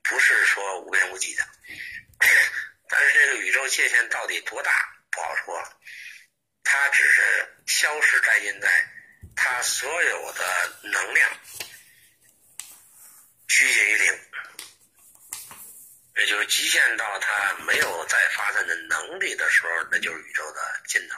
[0.02, 1.48] 不是说无边无际的。
[2.90, 4.72] 但是这个宇宙界限到底多大
[5.12, 5.64] 不好说，
[6.64, 8.90] 它只是消失殆尽在。
[9.36, 10.44] 它所有的
[10.84, 11.30] 能量
[13.48, 14.20] 趋近于零，
[16.18, 21.18] 也就是极限到它没有再发展的能力的时候，那就是宇宙的尽头。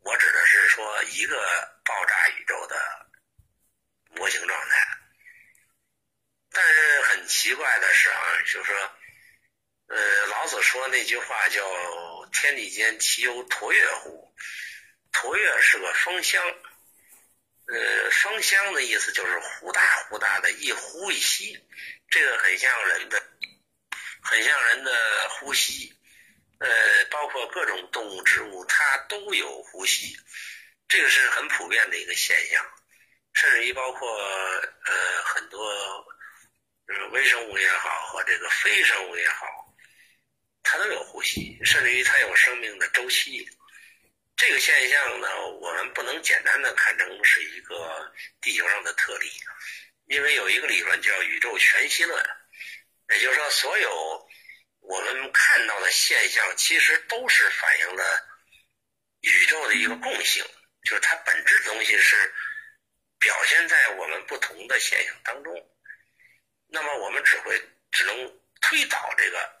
[0.00, 1.36] 我指的是说一个
[1.84, 2.76] 爆炸宇宙的
[4.16, 4.88] 模型状态。
[6.50, 8.92] 但是很奇怪的是啊，就是说，
[9.86, 11.62] 呃，老子说那句话叫
[12.32, 14.34] “天地间其有橐越乎”，
[15.12, 16.42] 橐越是个风箱。
[17.72, 19.80] 呃，芳香的意思就是呼大
[20.10, 21.58] 呼大的，一呼一吸，
[22.10, 23.22] 这个很像人的，
[24.20, 24.92] 很像人的
[25.30, 25.90] 呼吸。
[26.58, 26.68] 呃，
[27.10, 30.14] 包括各种动物、植物，它都有呼吸，
[30.86, 32.62] 这个是很普遍的一个现象。
[33.32, 35.66] 甚至于包括呃很多
[36.88, 39.46] 呃微生物也好，和这个非生物也好，
[40.62, 43.48] 它都有呼吸，甚至于它有生命的周期。
[44.42, 49.30] 这个现象呢，我们不能简单的看成是一个地球上的特例，
[50.06, 52.20] 因为有一个理论叫宇宙全息论，
[53.10, 54.28] 也就是说，所有
[54.80, 58.26] 我们看到的现象其实都是反映了
[59.20, 60.44] 宇宙的一个共性，
[60.82, 62.34] 就是它本质的东西是
[63.20, 65.54] 表现在我们不同的现象当中。
[66.66, 69.52] 那么我们只会只能推导这个，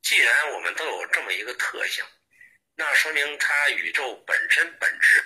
[0.00, 2.02] 既然我们都有这么一个特性。
[2.80, 5.22] 那说明它宇宙本身本质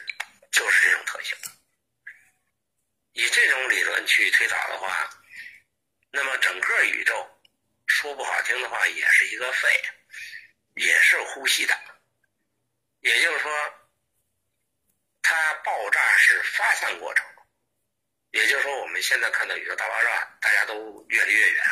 [0.51, 1.39] 就是这种特性。
[3.13, 5.09] 以这种理论去推导的话，
[6.11, 7.41] 那么整个宇宙
[7.87, 9.69] 说不好听的话，也是一个肺，
[10.75, 11.79] 也是呼吸的。
[13.03, 13.53] 也就是说，
[15.23, 17.25] 它爆炸是发散过程。
[18.33, 21.65] 也就是说，我们现在看到宇宙大爆炸，大家都越离越远。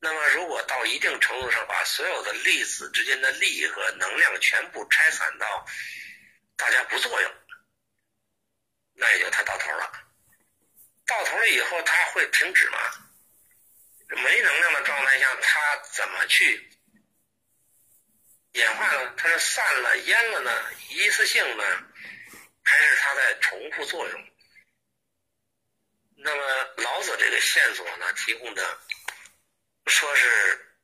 [0.00, 5.66] 那么，如果到一定程度上把所有的粒子之间的力和能量全部拆散到
[6.56, 7.34] 大家不作用，
[8.94, 9.92] 那也就它到头了。
[11.04, 12.78] 到头了以后，它会停止吗？
[14.08, 16.70] 没能量的状态下，它怎么去
[18.52, 19.14] 演化呢？
[19.16, 20.72] 它是散了、淹了呢？
[20.90, 21.64] 一次性呢？
[22.62, 24.28] 还是它在重复作用？
[26.18, 26.42] 那么，
[26.76, 28.78] 老子这个线索呢，提供的。
[29.88, 30.76] 说是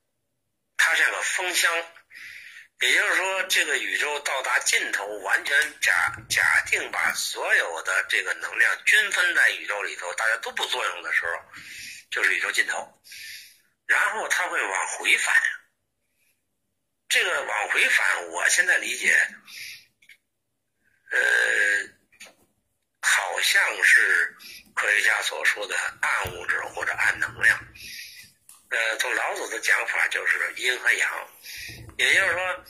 [0.77, 1.73] 它像个风箱，
[2.81, 11.33] 也就是说，这个宇宙到达尽头，完全假假定把所有的这个能量均分在宇宙里头，大家都不作用的时候，
[12.11, 13.03] 就是宇宙尽头。
[13.87, 15.37] 然后它会往回返，
[17.09, 19.15] 这个往回返，我现在理解，
[21.11, 21.21] 呃，
[23.01, 24.37] 好像是
[24.75, 27.59] 科学家所说的暗物质或者暗能量。
[28.75, 31.31] 呃，从老子的讲法就是阴和阳，
[31.97, 32.65] 也就是说，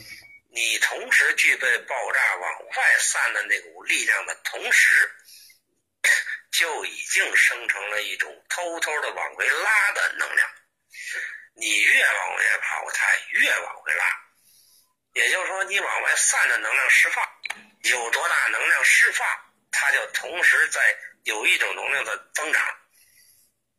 [0.50, 5.10] 你同时具备爆炸往外散的那股力量的同时，
[6.52, 10.46] 就已经生成了一种偷偷的往回拉的能量。
[11.54, 14.04] 你越往外跑，它越往回拉。
[15.14, 17.26] 也就是说，你往外散的能量释放
[17.84, 19.26] 有多大能量释放，
[19.72, 22.62] 它就同时在有一种能量的增长。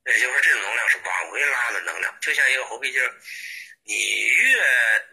[0.05, 3.15] 也就是说，这种能量是往回拉的能量，就像一个猴皮筋儿。
[3.87, 4.59] 你越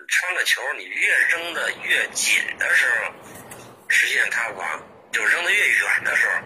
[0.08, 6.40] 穿个球，你越扔的越紧的时候，实际上它往就扔的越远的时候，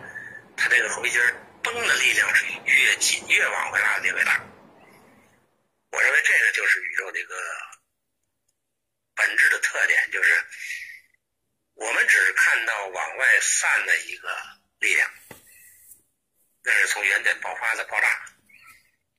[0.57, 4.45] 它这个猴皮筋儿绷的力量是越紧，越往回拉的力越大。
[5.91, 7.35] 我认为这个就是宇宙的一个
[9.15, 10.45] 本质的特点，就是
[11.75, 14.29] 我们只是看到往外散的一个
[14.81, 15.09] 力量，
[16.65, 18.33] 那是从原点爆发的爆炸。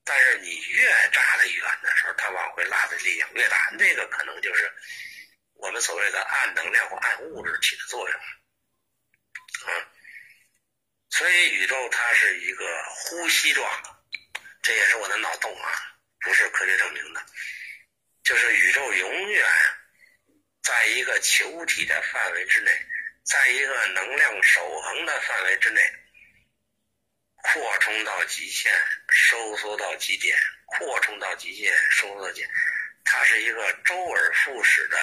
[0.09, 4.71] 但是你越炸得远的时候，它往回拉的力量越大，那个可能就是
[5.55, 8.19] 我们所谓的暗能量或暗物质起的作用。
[9.67, 9.85] 嗯，
[11.09, 13.99] 所以宇宙它是一个呼吸状，
[14.61, 15.71] 这也是我的脑洞啊，
[16.21, 17.25] 不是科学证明的。
[18.23, 19.45] 就是宇宙永远
[20.63, 22.71] 在一个球体的范围之内，
[23.25, 25.81] 在一个能量守恒的范围之内。
[27.53, 28.69] 扩充到极限，
[29.09, 32.49] 收缩到极点；扩充到极限，收缩到极点。
[33.05, 34.97] 它是一个周而复始的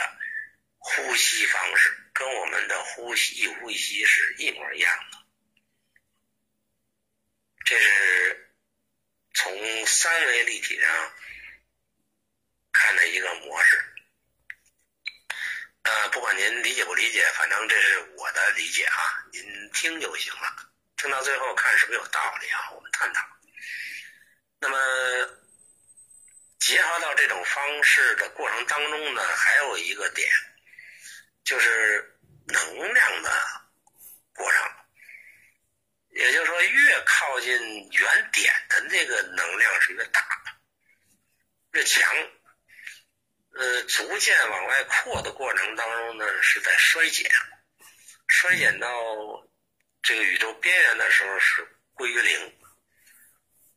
[0.76, 5.18] 呼吸方式，跟我们的呼吸一呼吸是一模一样的。
[7.64, 8.52] 这是
[9.32, 11.12] 从三维立体上
[12.72, 13.82] 看的一个模式。
[15.84, 19.00] 呃，不管您理解不理解，反正这是我的理解啊，
[19.32, 20.73] 您听就行了。
[21.04, 22.70] 听到最后，看是不是有道理啊？
[22.74, 23.22] 我们探讨。
[24.58, 24.78] 那么，
[26.58, 30.32] 结合到这种方式的过程当中呢，还有一个点，
[31.44, 33.30] 就是能量的
[34.34, 34.70] 过程。
[36.08, 40.26] 也就是说，越靠近原点的那个能量是越大、
[41.72, 42.10] 越强。
[43.58, 47.30] 呃，逐渐往外扩的过程当中呢，是在衰减，
[48.26, 48.88] 衰减到。
[50.04, 52.58] 这个宇宙边缘的时候是归于零，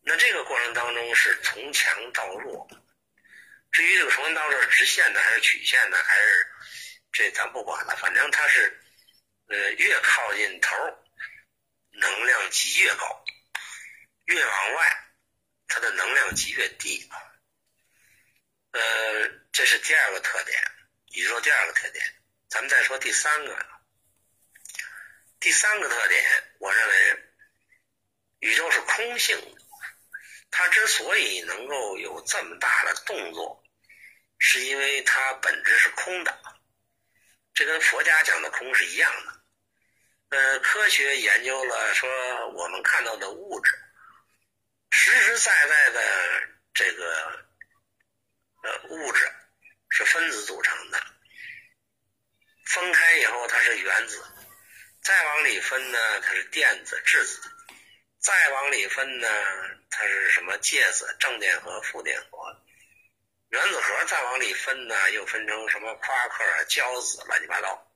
[0.02, 2.68] 那这个过程当中是从强到弱。
[3.72, 6.48] 至于这个从强到弱是直线的还是曲线的，还是
[7.14, 8.78] 这咱不管了，反正它是
[9.48, 10.76] 呃越靠近头，
[11.92, 13.06] 能量级越高；
[14.26, 15.12] 越往外，
[15.70, 17.10] 它的能量级越低。
[18.72, 20.62] 呃，这是第二个特点，
[21.14, 22.06] 宇宙第二个特点。
[22.50, 23.77] 咱们再说第三个。
[25.40, 26.24] 第三个特点，
[26.60, 27.24] 我认为
[28.40, 29.62] 宇宙是空性的。
[30.50, 33.64] 它之所以能够有这么大的动作，
[34.40, 36.40] 是因为它本质是空的。
[37.54, 40.38] 这跟佛家讲的空是一样的。
[40.38, 42.10] 呃，科学研究了说，
[42.50, 43.72] 我们看到的物质，
[44.92, 46.02] 实实在在的
[46.74, 47.46] 这个
[48.64, 49.32] 呃物质
[49.90, 51.02] 是分子组成的，
[52.66, 54.24] 分开以后它是原子。
[55.08, 57.40] 再往里分呢，它是电子、质子；
[58.20, 59.30] 再往里分呢，
[59.90, 62.28] 它是什么介子、正电荷、负电荷。
[63.48, 67.90] 原子核再往里分呢，又分成什么夸克啊、胶子，乱七八糟。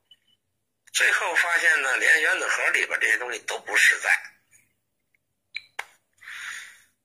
[0.93, 4.09] 最后发现呢，连原子核里边这些东西都不实在。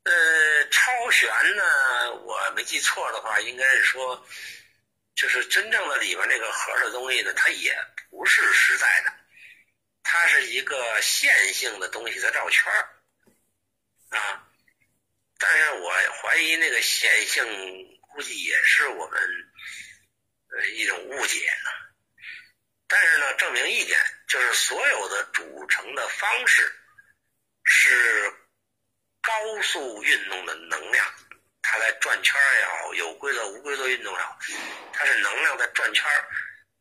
[0.05, 4.25] 呃，超弦呢，我没记错的话，应该是说，
[5.17, 7.77] 就是真正的里边那个核的东西呢，它也
[8.09, 9.13] 不是实在的。
[10.09, 12.89] 它是一个线性的东西在绕圈儿，
[14.17, 14.47] 啊，
[15.37, 15.91] 但是我
[16.23, 17.45] 怀疑那个线性
[18.01, 19.21] 估计也是我们
[20.51, 21.71] 呃一种误解呢。
[22.87, 26.73] 但是呢，证明一点就是所有的组成的方式
[27.65, 28.33] 是
[29.21, 29.33] 高
[29.63, 31.05] 速运动的能量，
[31.63, 34.39] 它在转圈也好，有规则无规则运动也好，
[34.93, 36.09] 它是能量在转圈，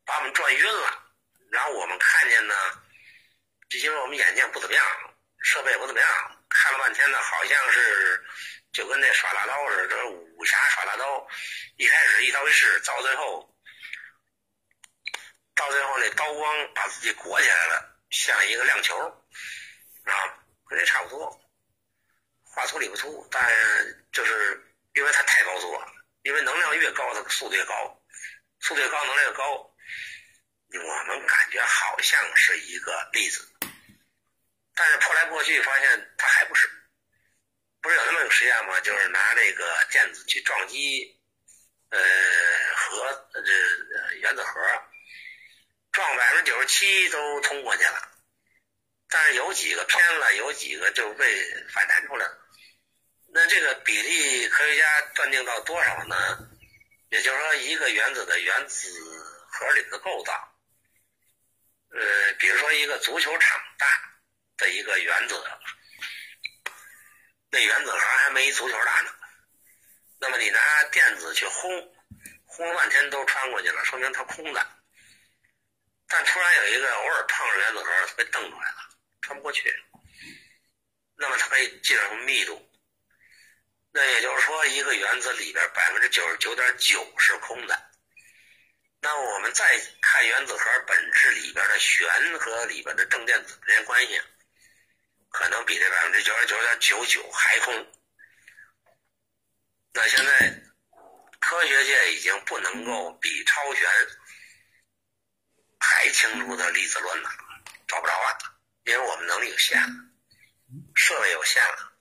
[0.04, 1.02] 把我们转晕了，
[1.50, 2.54] 然后我们看见呢。
[3.68, 4.86] 就因为我们眼睛不怎么样，
[5.42, 8.24] 设备也不怎么样，看了半天呢，好像是
[8.72, 11.26] 就跟那耍大刀似的，这武侠耍大刀，
[11.76, 13.56] 一开始一刀一式，到最后，
[15.54, 18.96] 到最后那刀光把自己裹起来了，像一个亮球，
[20.04, 20.12] 啊，
[20.68, 21.28] 跟这差不多，
[22.44, 23.52] 话粗理不粗，但
[24.12, 24.62] 就是
[24.94, 25.86] 因为它太高速了，
[26.22, 28.00] 因为能量越高，它速度越高，
[28.60, 29.72] 速度越高，能量越高。
[30.72, 33.48] 我们感觉好像是一个粒子，
[34.74, 36.68] 但是破来破去发现它还不是。
[37.80, 38.80] 不是有那么个实验吗？
[38.80, 41.20] 就是拿这个电子去撞击，
[41.90, 42.00] 呃，
[42.74, 44.60] 核这原子核，
[45.92, 48.08] 撞百分之九十七都通过去了，
[49.08, 52.38] 但是有几个偏了，有几个就被反弹出来了。
[53.32, 56.38] 那这个比例科学家断定到多少呢？
[57.10, 58.88] 也就是说，一个原子的原子
[59.48, 60.55] 核里的构造，
[61.98, 63.86] 呃，比如说一个足球场大
[64.56, 65.42] 的一个原子。
[67.48, 69.10] 那原子核还没足球大呢，
[70.18, 71.94] 那么你拿电子去轰，
[72.44, 74.66] 轰了半天都穿过去了，说明它空的。
[76.08, 78.76] 但突然有一个偶尔碰上原子核，它被瞪出来了，
[79.22, 79.74] 穿不过去。
[81.16, 82.70] 那么它可以计算出密度。
[83.92, 87.90] 那也就是说，一个原子里边百分之九十九点九是空的。
[89.00, 89.64] 那我们再
[90.00, 94.20] 看原子核本质里边的旋和里边的正电子之间关系。
[95.28, 97.92] 可能比这百分之九十九点九九还空。
[99.92, 100.62] 那现在
[101.40, 103.86] 科学界已经不能够比超弦
[105.78, 107.30] 还清楚的粒子论了，
[107.86, 108.38] 找不着了，
[108.84, 109.88] 因为我们能力有限了，
[110.94, 111.92] 设备有限了。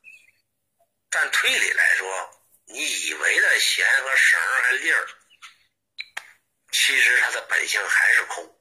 [1.10, 5.08] 但推理来说，你以为的弦和绳和粒儿，
[6.78, 8.60] 其实它的本性还是空，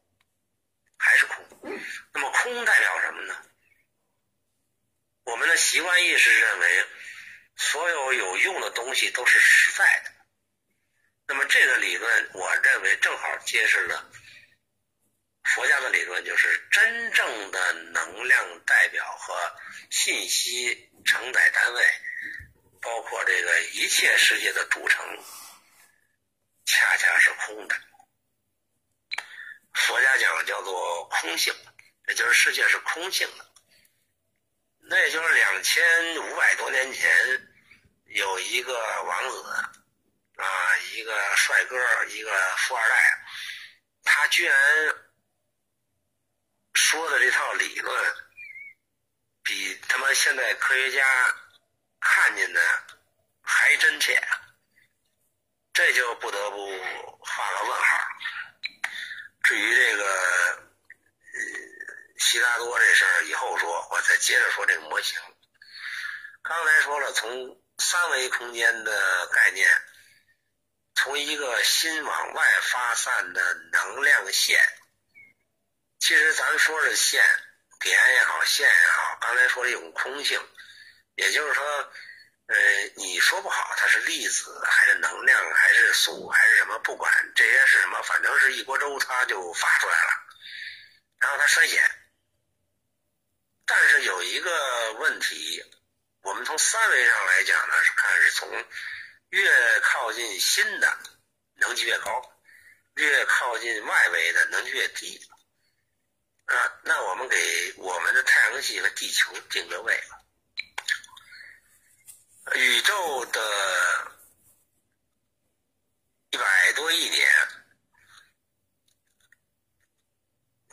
[0.96, 1.44] 还是空。
[2.12, 3.36] 那么空代表什么呢？
[5.24, 6.86] 我们的习惯意识认为，
[7.56, 10.12] 所有有用的东西都是实在的。
[11.26, 14.08] 那么这个理论，我认为正好揭示了
[15.42, 19.34] 佛家的理论，就是真正的能量代表和
[19.90, 21.84] 信息承载单位，
[22.80, 25.04] 包括这个一切世界的组成，
[26.64, 27.74] 恰恰是空的。
[29.74, 31.54] 佛家讲叫做空性，
[32.08, 33.44] 也就是世界是空性的。
[34.86, 37.10] 那也就是两千五百多年前，
[38.06, 39.42] 有一个王子，
[40.36, 43.24] 啊，一个帅哥，一个富二代，
[44.04, 44.54] 他居然
[46.74, 48.14] 说的这套理论，
[49.42, 51.34] 比他妈现在科学家
[52.00, 52.60] 看见的
[53.42, 54.22] 还真切，
[55.72, 56.78] 这就不得不
[57.20, 57.98] 画个问号。
[59.44, 60.04] 至于这个。
[62.16, 65.18] 悉达多这事儿以后说，我再接着说这个模型。
[66.42, 69.68] 刚才说了，从三维空间的概念，
[70.94, 74.58] 从一个心往外发散的能量线。
[75.98, 77.22] 其实咱说的线，
[77.80, 80.40] 点也好，线也好，刚才说的一种空性，
[81.16, 81.92] 也就是说，
[82.46, 82.56] 呃，
[82.96, 90.10] 你说不好它是粒子还是能量还是速还是什么，不管这些是什么，反正是一锅粥，它就发出来了，
[91.18, 91.82] 然后它衰减。
[93.64, 95.64] 但是有一个问题，
[96.20, 98.64] 我们从三维上来讲呢，是看是从
[99.30, 100.98] 越靠近新的
[101.54, 102.40] 能级越高，
[102.96, 105.18] 越靠近外围的能级越低。
[106.44, 109.98] 啊，那我们给我们的太阳系和地球定个位，
[112.52, 113.40] 宇宙的
[116.30, 117.48] 一百多亿年，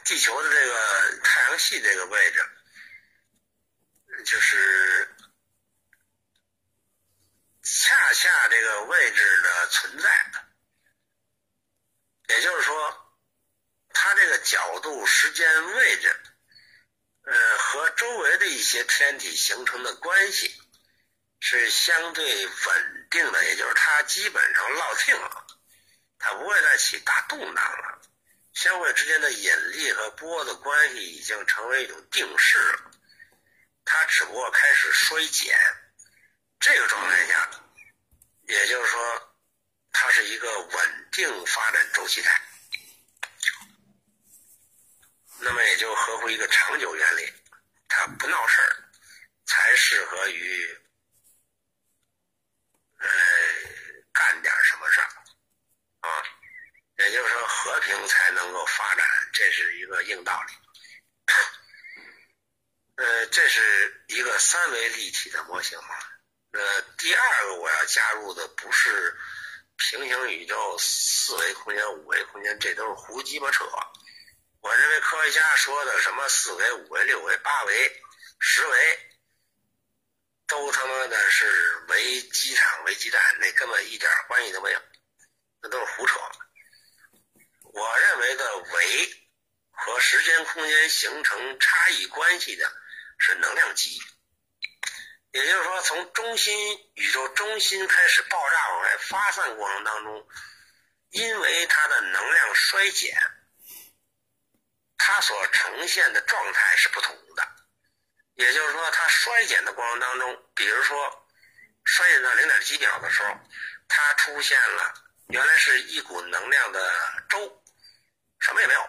[0.03, 2.45] 地球的这个太阳系这个位置。
[4.26, 5.15] 就是
[7.63, 10.32] 恰恰这个位置的存在，
[12.28, 13.15] 也就是说，
[13.89, 16.22] 它这个角度、时间、位置，
[17.24, 20.61] 呃，和周围的一些天体形成的关系
[21.43, 25.47] 是相对稳定的，也就是它基本上落定了，
[26.17, 28.01] 它不会再起大动荡了，
[28.53, 32.91] 相互之间的引力和波的关系已经成为一种定式了。
[33.83, 35.57] 它只不过开始衰减，
[36.59, 37.49] 这个状态下，
[38.43, 39.35] 也就是说，
[39.91, 42.41] 它是一个稳定发展周期态，
[45.39, 47.33] 那么也就合乎一个长久原理，
[47.89, 48.89] 它不闹事儿，
[49.45, 50.80] 才适合于，
[53.01, 53.09] 呃，
[54.13, 55.09] 干点什么事儿，
[56.01, 56.23] 啊，
[56.99, 60.53] 也就是说和平才能够发展，这是一个硬道理。
[62.95, 65.95] 呃，这是一个三维立体的模型嘛？
[66.51, 69.17] 呃，第二个我要加入的不是
[69.77, 73.65] 平行宇宙、四维空间、五维空间，这都是胡鸡巴扯。
[74.59, 78.01] 我认为科学家说的什么四维、五维、六维、八维、
[78.37, 78.99] 十维，
[80.51, 84.81] 都他妈的是围机场、围基站，那根本一点关系都没有，
[85.63, 86.19] 那都是胡扯。
[87.63, 89.17] 我认为的围。
[89.83, 92.71] 和时间空间形成差异关系的
[93.17, 93.99] 是能量级。
[95.31, 100.27] 也就是说，从中心宇宙中心开始爆炸往外发散过程当中，
[101.09, 103.17] 因为它的能量衰减，
[104.97, 107.50] 它所呈现的状态是不同的。
[108.41, 111.27] 也就是说，它衰减的过程当中，比如说
[111.83, 113.37] 衰减到零点几秒的时候，
[113.87, 114.93] 它出现了
[115.27, 116.91] 原来是一股能量的
[117.29, 117.63] 粥，
[118.39, 118.81] 什么也没有，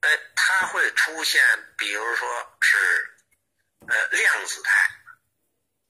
[0.00, 1.42] 哎，它会出现，
[1.78, 3.16] 比如说是
[3.88, 4.90] 呃量子态。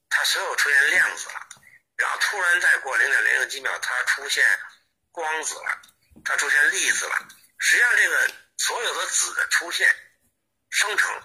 [0.07, 1.41] 它所有出现量子了，
[1.97, 4.45] 然后突然再过零点零零几秒，它出现
[5.11, 5.81] 光子了，
[6.23, 7.27] 它出现粒子了。
[7.57, 9.93] 实际上，这个所有的子的出现、
[10.69, 11.21] 生成，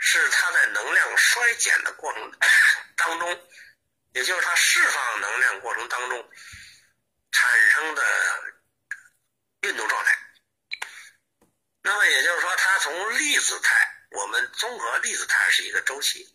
[0.00, 2.32] 是它在能量衰减的过程
[2.96, 3.48] 当中，
[4.14, 6.30] 也就是它释放能量过程当中
[7.30, 8.02] 产生的
[9.60, 10.18] 运动状态。
[11.82, 16.34] 那么也就是说，它从粒子态，我们综合粒子态是一个周期。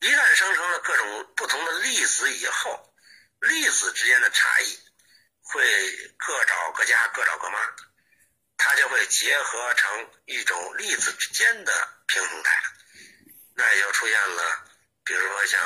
[0.00, 2.94] 一旦生成了各种不同的粒子以后，
[3.40, 4.78] 粒子之间的差异
[5.42, 5.62] 会
[6.16, 7.58] 各找各家，各找各妈，
[8.56, 12.62] 它就会结合成一种粒子之间的平衡态，
[13.54, 14.64] 那也就出现了，
[15.02, 15.60] 比如说像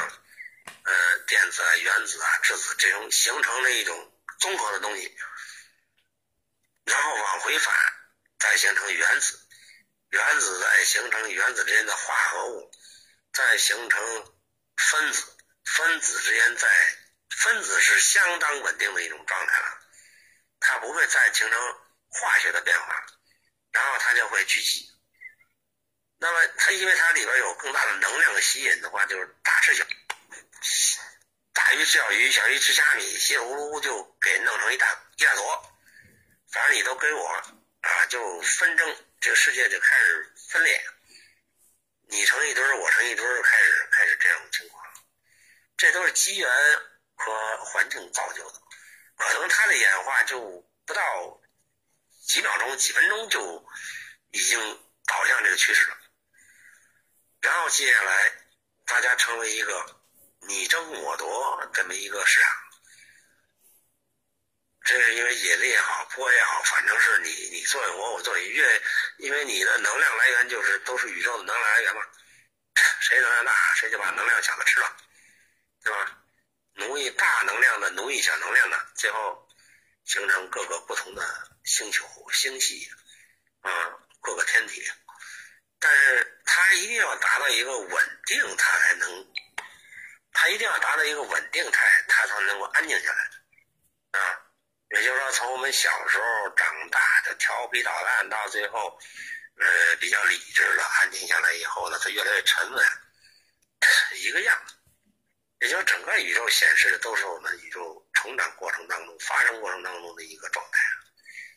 [0.85, 5.17] 呃电子啊、原子啊、质子这种形成了一种综合的东西，
[6.85, 7.75] 然后往回返，
[8.39, 9.41] 再形成原子，
[10.11, 12.71] 原子再形成原子之间的化合物。
[13.33, 14.01] 再形成
[14.79, 16.69] 分子，分子之间在
[17.29, 19.79] 分子是相当稳定的一种状态了，
[20.59, 21.61] 它不会再形成
[22.09, 23.07] 化学的变化，
[23.73, 24.91] 然后它就会聚集。
[26.27, 29.85] 那么它因为它里边有更大的能量的吸引的话，就是大吃小，
[31.53, 35.73] 大鱼吃小鱼，小鱼吃虾米，稀里糊涂就给弄成一大一大坨，
[36.51, 37.29] 反正你都给我
[37.83, 40.85] 啊，就纷争，这个世界就开始分裂。
[42.09, 44.85] 你成一堆，我成一堆，开始开始这种情况，
[45.77, 46.51] 这都是机缘
[47.15, 48.61] 和环境造就的，
[49.15, 50.41] 可能它的演化就
[50.85, 51.41] 不到
[52.27, 53.65] 几秒钟、几分钟就
[54.33, 54.59] 已经
[55.07, 55.97] 导向这个趋势了，
[57.47, 58.33] 然后接下来
[58.87, 60.03] 大家成为一个
[60.49, 62.51] 你争我夺这么一个市场，
[64.85, 68.83] 这是因为引力也好，波也好，反正是你你作为我，我作为越。
[69.19, 72.03] 因为你的能量来源就是都是宇宙的能量来源嘛，
[72.99, 74.97] 谁能量大，谁就把能量小的吃了，
[75.85, 76.19] 对吧？
[76.75, 79.49] 奴役大能量的，奴役小能量的，最后
[80.05, 81.23] 形成各个不同的
[81.63, 82.91] 星球、星系
[83.61, 83.71] 啊，
[84.21, 84.83] 各个天体。
[85.79, 89.27] 但是它一定要达到一个稳定，它才能，
[90.33, 94.43] 它一定要达到一个稳定态，它才能够安静下来啊。
[94.91, 98.99] 也就是说，从我们小时候长大的调皮捣蛋，到最后，
[99.59, 102.87] 呃，比较理智了，安静下来以后呢，它越来越沉稳，
[104.15, 104.57] 一个样。
[105.61, 110.79] 也就是整个宇宙显示的都是我们宇宙成长过程当中、发生过程当中的一个状态。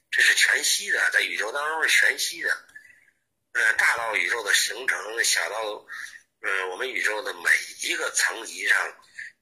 [0.09, 2.49] 这是全息的，在宇宙当中是全息的。
[3.59, 5.61] 呃，大到宇宙的形成，小到
[6.41, 7.49] 呃我们宇宙的每
[7.81, 8.77] 一个层级上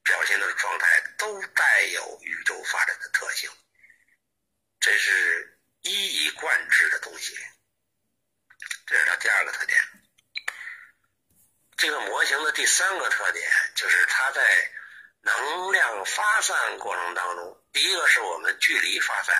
[0.02, 3.48] 表现的状态，都带有宇宙发展的特性。
[4.80, 7.36] 这是一以贯之的东西，
[8.86, 9.80] 这是它第二个特点。
[11.76, 14.42] 这个模型的第三个特点就是它在
[15.20, 19.36] 能量发散过程当中，第一个是我们距离发散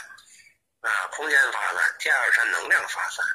[0.83, 3.27] 啊，空间发散；第二个是能量发散；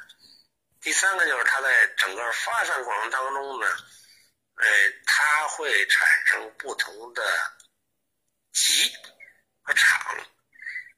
[0.84, 3.66] 第三个就是它在整个发散过程当中呢，
[4.56, 4.66] 呃，
[5.06, 7.22] 它会产生不同的
[8.52, 8.92] 极
[9.62, 10.16] 和场，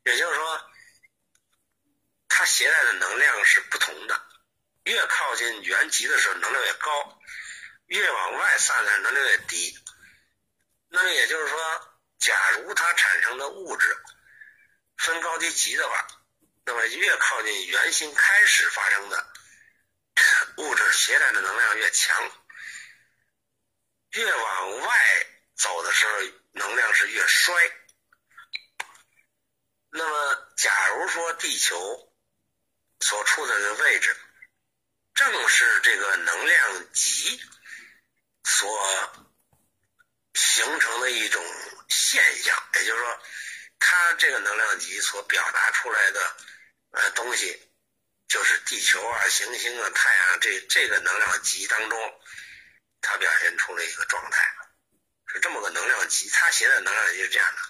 [0.04, 0.70] 也就是说。
[2.28, 4.22] 它携带的能量是不同的，
[4.84, 7.18] 越靠近原极的时候能量越高，
[7.86, 9.74] 越往外散的能量越低。
[10.88, 11.58] 那么也就是说，
[12.18, 13.96] 假如它产生的物质
[14.98, 16.06] 分高低级的话，
[16.66, 19.26] 那么越靠近圆心开始发生的
[20.58, 22.30] 物质携带的能量越强，
[24.10, 26.12] 越往外走的时候
[26.52, 27.54] 能量是越衰。
[29.90, 32.12] 那么假如说地球，
[33.00, 34.16] 所处的位置，
[35.14, 37.40] 正是这个能量级
[38.44, 39.24] 所
[40.34, 41.42] 形成的一种
[41.88, 42.68] 现象。
[42.74, 43.22] 也就是说，
[43.78, 46.36] 它这个能量级所表达出来的
[46.90, 47.65] 呃东西，
[48.28, 52.20] 就是地球啊、行星啊、太阳这这个能量级当中，
[53.00, 54.40] 它表现出了一个状态，
[55.26, 56.28] 是这么个能量级。
[56.30, 57.60] 它携带能量级是这样的。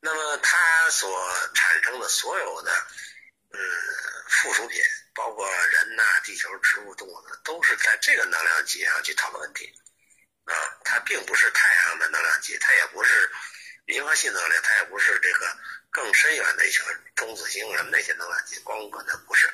[0.00, 2.86] 那么它所产生的所有的。
[3.56, 3.60] 嗯，
[4.26, 4.82] 附属品
[5.14, 9.72] 包括人呐、地球、植物、动物呢，都是在这个能量级上去讨论问题
[10.46, 10.54] 啊。
[10.82, 13.30] 它并不是太阳的能量级，它也不是
[13.86, 15.56] 银河系能量，它也不是这个
[15.92, 16.82] 更深远的一些
[17.14, 19.48] 中子星什么那些能量级，光可能不是，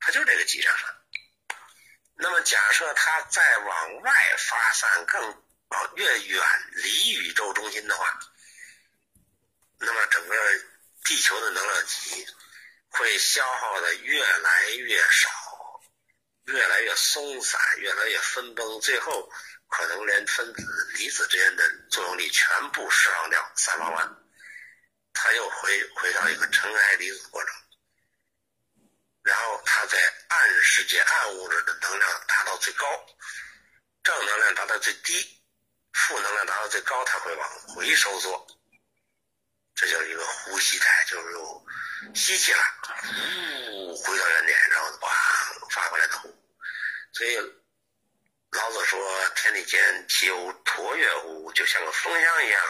[0.00, 0.88] 它就这个级上上。
[2.14, 6.42] 那么假设它再往外发散，更往越远
[6.74, 8.18] 离宇宙中心的话，
[9.78, 10.34] 那么整个
[11.04, 12.26] 地球的能量级。
[12.88, 15.28] 会消耗的越来越少，
[16.44, 19.30] 越来越松散，越来越分崩，最后
[19.68, 24.16] 可能连分子、离子之间的作用力全部释放掉，散发完，
[25.12, 27.54] 它又回回到一个尘埃离子过程，
[29.26, 29.98] 然后它在
[30.28, 32.86] 暗世界、暗物质的能量达到最高，
[34.02, 35.42] 正能量达到最低，
[35.92, 38.46] 负能量达到最高，它会往回收缩，
[39.74, 41.66] 这就是一个呼吸态，就是有。
[42.14, 42.62] 吸气了，
[43.72, 45.10] 呜，回到原点，然后哇，
[45.70, 46.28] 发过来的呼。
[47.14, 47.36] 所以
[48.50, 49.00] 老子说
[49.34, 51.50] ：“天地间岂有橐越乎？
[51.52, 52.62] 就像个风箱一样。”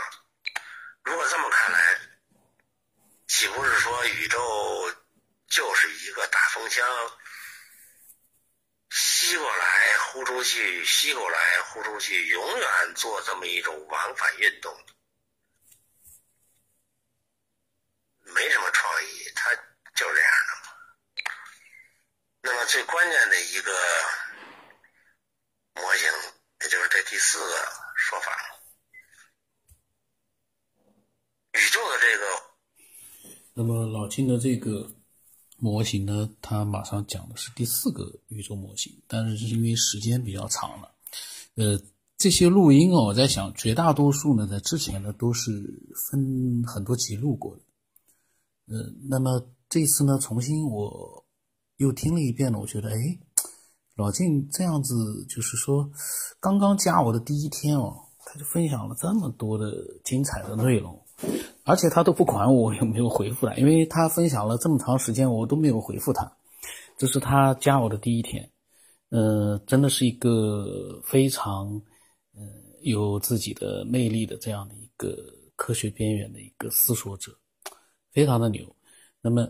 [1.03, 1.99] 如果这么看来，
[3.27, 4.95] 岂不是说宇宙
[5.49, 6.87] 就是一个大风箱，
[8.91, 14.75] 吸过来呼出去，吸过来呼出去，永远做这么一种往返运动？
[18.35, 19.55] 没什么创意，它
[19.95, 21.33] 就这样的。
[22.43, 23.73] 那么最关键的一个
[25.75, 26.11] 模型，
[26.61, 28.61] 也就是这第四个说法，
[31.53, 32.43] 宇宙的这个。
[33.55, 34.95] 那么老金的这个
[35.67, 40.89] 模型呢，他马上讲的是第四个宇宙模型，但是是因为时间比较长了，
[41.57, 41.77] 呃，
[42.17, 45.51] 这些录音哦，我在想，绝大多数呢，在之前呢都是
[46.09, 47.63] 分很多集录过的。
[48.69, 51.25] 呃，那么这次呢，重新我
[51.79, 53.19] 又听了一遍了，我觉得，哎，
[53.97, 54.95] 老静这样子，
[55.29, 55.91] 就是说，
[56.39, 57.93] 刚刚加我的第一天哦，
[58.25, 59.73] 他就分享了这么多的
[60.05, 60.97] 精彩的内容，
[61.67, 66.37] 而且他都不管我有没有回复他，因为他分享了这么长时间，我都没有回复他，
[66.97, 68.49] 这是他加我的第一天，
[69.09, 71.83] 呃，真的是一个非常，
[72.37, 72.49] 嗯，
[72.83, 75.17] 有自己的魅力的这样的一个
[75.57, 77.37] 科学边缘的一个思索者。
[78.13, 78.65] 非常的牛，
[79.21, 79.47] 那么，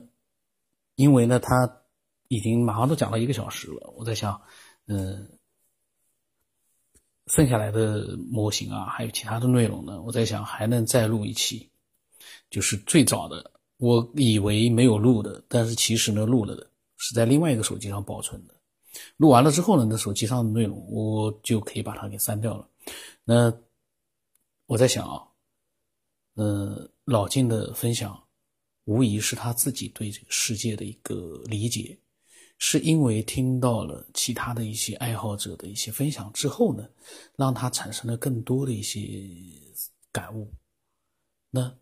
[0.96, 1.82] 因为呢，他
[2.28, 4.40] 已经马上都讲了一个小时了，我在想，
[4.86, 5.38] 嗯，
[7.26, 11.70] 剩下来的模型啊，还有其他的内容呢，我在想还能再录一期，
[12.50, 18.54] 就是最早的，我以为没有录的，但是其实呢录了的，是在另外一个手机上保存的，
[19.16, 22.68] 录完了之后呢，那手机上的内容我就可以把它给删掉了。
[23.24, 23.52] 那
[24.66, 25.22] 我在想啊，
[26.34, 28.22] 嗯，老金的分享。
[28.86, 31.98] 无疑是他自己对这个世界的一个理解，
[32.56, 36.88] 是因为听到了其他的一些爱好者的一些分享之后呢，
[37.34, 39.00] 让他产生了更多的一些
[40.12, 40.48] 感悟。
[41.50, 41.76] 那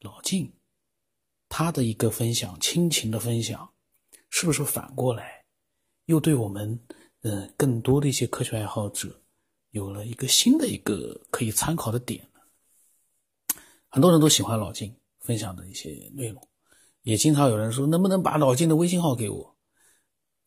[0.00, 0.52] 老晋
[1.48, 3.72] 他的一个分享，亲情的分享，
[4.30, 5.44] 是不是反过来
[6.06, 6.78] 又对我们
[7.22, 9.22] 嗯更多的一些科学爱好者
[9.70, 12.40] 有了一个新的一个可以参考的点呢？
[13.88, 14.94] 很多人都喜欢老晋。
[15.20, 16.48] 分享的一些内容，
[17.00, 19.56] 也经常有人说，能不能把老金的微信号给我？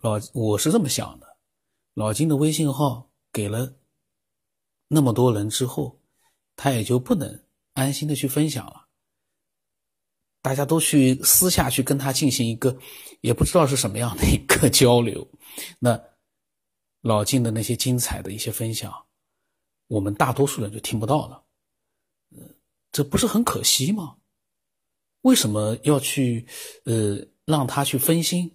[0.01, 1.37] 老我是这么想的，
[1.95, 3.73] 老金的微信号给了
[4.87, 5.99] 那么多人之后，
[6.55, 7.43] 他也就不能
[7.73, 8.86] 安心的去分享了。
[10.47, 12.73] 大家都去私下去跟他进行一个，
[13.19, 15.27] 也不知道是什么样的一个 交流。
[15.77, 16.01] 那
[17.01, 18.93] 老金的那些精彩的一些分享，
[19.89, 21.43] 我们大多数人就听不到了。
[22.31, 22.55] 嗯，
[22.93, 24.15] 这不是很可惜吗？
[25.23, 26.47] 为什么要去，
[26.85, 28.49] 呃，让他去分心，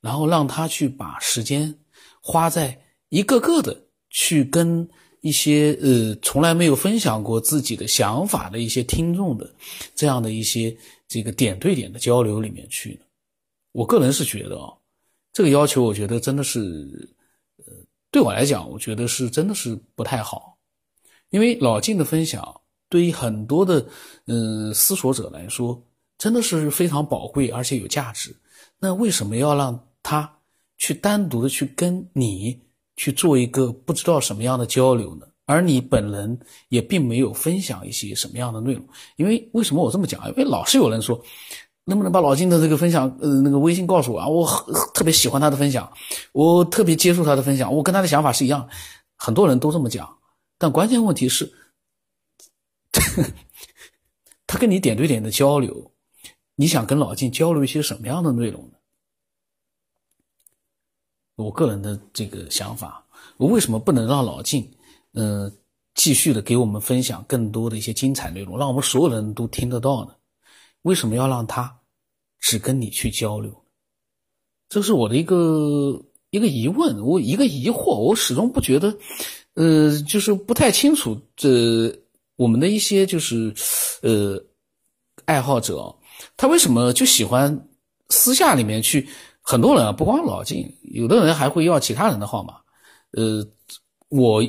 [0.00, 1.76] 然后让他去把时间
[2.22, 4.88] 花在一个个的去跟
[5.20, 9.54] 一些呃从来没有分享过自己的想法的一些听众的
[9.94, 10.76] 这样的一些
[11.14, 13.06] 这个点对点的交流里面去呢？
[13.70, 14.72] 我个人是觉得啊，
[15.32, 17.08] 这个要求我觉得真的是，
[17.58, 17.72] 呃，
[18.10, 20.58] 对我来讲，我觉得是真的是不太好，
[21.30, 23.86] 因为老晋的分享对于很多的
[24.26, 25.80] 嗯思索者来说。
[26.16, 28.34] 真的是非常宝贵，而且有价值。
[28.78, 30.38] 那为什么要让他
[30.78, 32.62] 去单独的去跟你
[32.96, 35.26] 去做一个不知道什么样的交流呢？
[35.46, 36.38] 而你本人
[36.68, 38.86] 也并没有分享一些什么样的内容。
[39.16, 40.26] 因为为什么我这么讲？
[40.28, 41.22] 因为老是有人说，
[41.84, 44.26] 能不能把老金的这个分享，呃，那个微信告诉我啊？
[44.26, 44.46] 我
[44.94, 45.92] 特别喜欢他的分享，
[46.32, 48.68] 我特别接受他的分享，我跟他的想法是一样。
[49.16, 50.18] 很多人都这么讲，
[50.58, 51.52] 但关键问题是，
[54.46, 55.90] 他跟你点对点的交流。
[56.56, 58.78] 你想跟老金交流一些什么样的内容呢？
[61.34, 63.04] 我个人的这个想法，
[63.36, 64.70] 我为什么不能让老晋，
[65.14, 65.50] 呃，
[65.94, 70.14] 继续的给我们分享更多的一些精彩内容，让我们所有人都听得到呢？
[70.82, 71.80] 为什么要让他
[72.40, 73.64] 只跟你去交流？
[74.68, 78.96] 这是我的一个一个疑问，我一个疑惑，我始终不觉得，
[79.54, 81.96] 呃，就是不太清楚这
[82.36, 83.54] 我们的一些就是
[84.02, 84.38] 呃
[85.24, 85.96] 爱好者，
[86.36, 87.68] 他为什么就喜欢
[88.10, 89.08] 私下里面去？
[89.46, 92.54] 很多人啊，不光老晋，有的人还会要其他人的号码。
[93.10, 93.46] 呃，
[94.08, 94.42] 我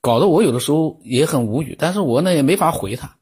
[0.00, 3.16] 搞得我有的时候也很无语，但是我呢也没法回他，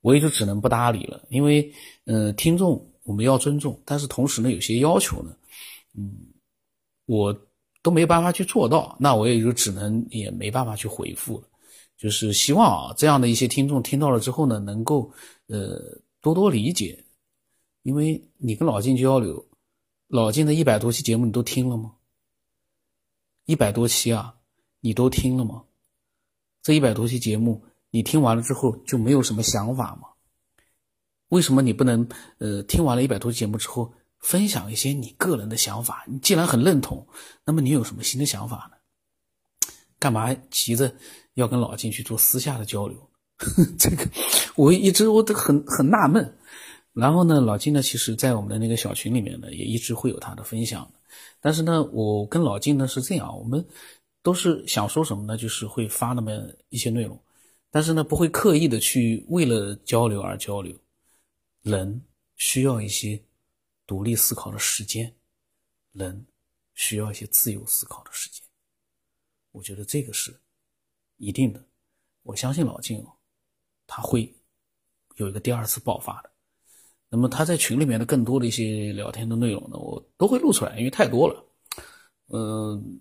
[0.00, 1.24] 我也就只能不搭理了。
[1.30, 1.72] 因为，
[2.04, 5.36] 呃，听众我们要尊重，但是同时呢，有些要求呢，
[5.94, 6.14] 嗯，
[7.06, 7.34] 我
[7.82, 11.44] 都没办法去做到，那我也就只能也没办法去回复了。
[11.96, 15.10] 就是希望啊，这样的一些听众听到了之后呢，能够
[15.48, 15.80] 呃
[16.20, 17.04] 多多理解，
[17.82, 19.46] 因为你跟老金交流。
[20.08, 21.92] 老金的一百多期节目你都听了吗？
[23.44, 24.34] 一百多期啊，
[24.80, 25.62] 你都听了吗？
[26.72, 30.08] 一百多期节目你听完了之后就没有什么想法吗？
[31.28, 32.08] 为什么你不能
[32.38, 36.04] 呃听完了一百多期节目之后分享一些你个人的想法？
[36.06, 37.06] 你既然很认同，
[37.44, 38.76] 那么你有什么新的想法呢？
[39.98, 40.92] 干嘛急着
[41.34, 42.96] 要跟老金去做私下的交流？
[43.78, 44.08] 这个
[44.56, 46.36] 我一直我都很很纳闷。
[46.92, 50.90] 然后呢，老金呢，其实，在我们的那个小群里面呢，也一直会有他的分享
[51.40, 53.64] 但是呢，我跟老金呢是这样，我们
[54.22, 56.32] 都是想说什么呢，就是会发那么
[56.68, 57.18] 一些内容，
[57.70, 60.76] 但是呢，不会刻意的去为了交流而交流。
[61.62, 62.02] 人
[62.36, 63.22] 需要一些
[63.86, 65.14] 独立思考的时间，
[65.92, 66.26] 人
[66.74, 68.42] 需要一些自由思考的时间。
[69.52, 70.34] 我觉得这个是
[71.18, 71.62] 一定的。
[72.22, 73.12] 我相信老金哦，
[73.86, 74.34] 他会
[75.16, 76.30] 有一个第二次爆发的。
[77.08, 81.44] 那么他在群里面的更多的一些聊天的内容呢，我都会录出来，因为太多了，
[82.28, 83.00] 嗯，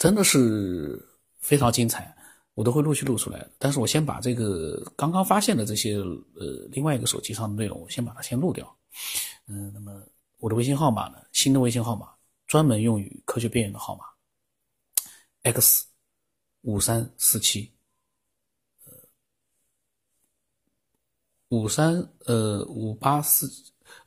[0.00, 0.98] 真的是
[1.40, 2.16] 非常精彩，
[2.54, 3.46] 我都会陆续录出来。
[3.58, 8.74] 但是我先把这个刚刚发现的这些呃另外一个手机上的内容，我先把它先录掉。
[9.46, 10.02] 嗯，那么
[10.38, 12.08] 我的微信号码呢，新的微信号码
[12.46, 14.06] 专门用于科学边缘的号码
[15.42, 15.84] ，x
[16.62, 17.70] 五三四七。
[21.50, 23.46] 五三呃五八四，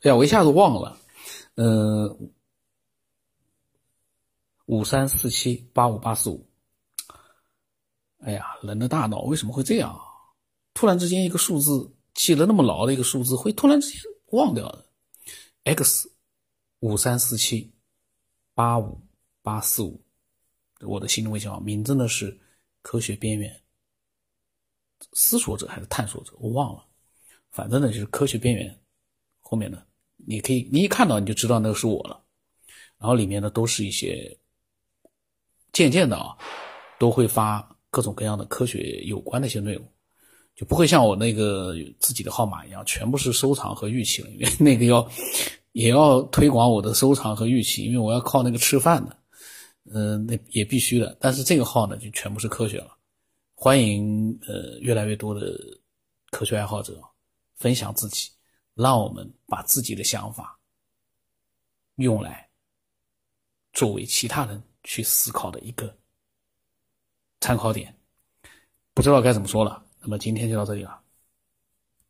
[0.01, 0.97] 哎呀，我一下子忘了，
[1.53, 2.17] 呃，
[4.73, 6.49] 五三四七八五八四五。
[8.21, 9.95] 哎呀，人的大脑为什么会这样？
[10.73, 14.01] 突然之间一个数字记得那么牢的一个数字，会突然之间
[14.31, 14.83] 忘掉的。
[15.65, 16.11] x
[16.79, 17.71] 五三四七
[18.55, 18.99] 八五
[19.43, 20.03] 八四五，
[20.81, 22.35] 我的新微信号名字呢是
[22.81, 23.61] 科学边缘
[25.11, 26.83] 思索者还是探索者，我忘了。
[27.51, 28.81] 反正呢，就是科学边缘，
[29.39, 32.25] 后面呢，你可以，你一看到你就知道那个是我了。
[32.97, 34.35] 然后里面呢都是一些，
[35.73, 36.37] 渐渐的啊，
[36.97, 39.85] 都会发各种各样的科学有关的一些内容，
[40.55, 44.29] 就不会像我那个自己的号码一样，全部是收藏和预期了。
[44.29, 45.05] 因为那个要
[45.73, 49.17] 也要推广我的收藏和预期，因为我要靠那个吃饭的，
[49.93, 51.17] 嗯，那也必须的。
[51.19, 52.95] 但是这个号呢，就全部是科学了，
[53.53, 55.59] 欢迎呃越来越多的
[56.31, 57.01] 科学爱好者。
[57.55, 58.29] 分享自己，
[58.73, 60.59] 让我们把自己的想法
[61.95, 62.49] 用来
[63.71, 65.95] 作为其他人去思考的一个
[67.41, 67.95] 参考点。
[68.93, 71.02] 不知道该怎么说了，那么今天就到这里了。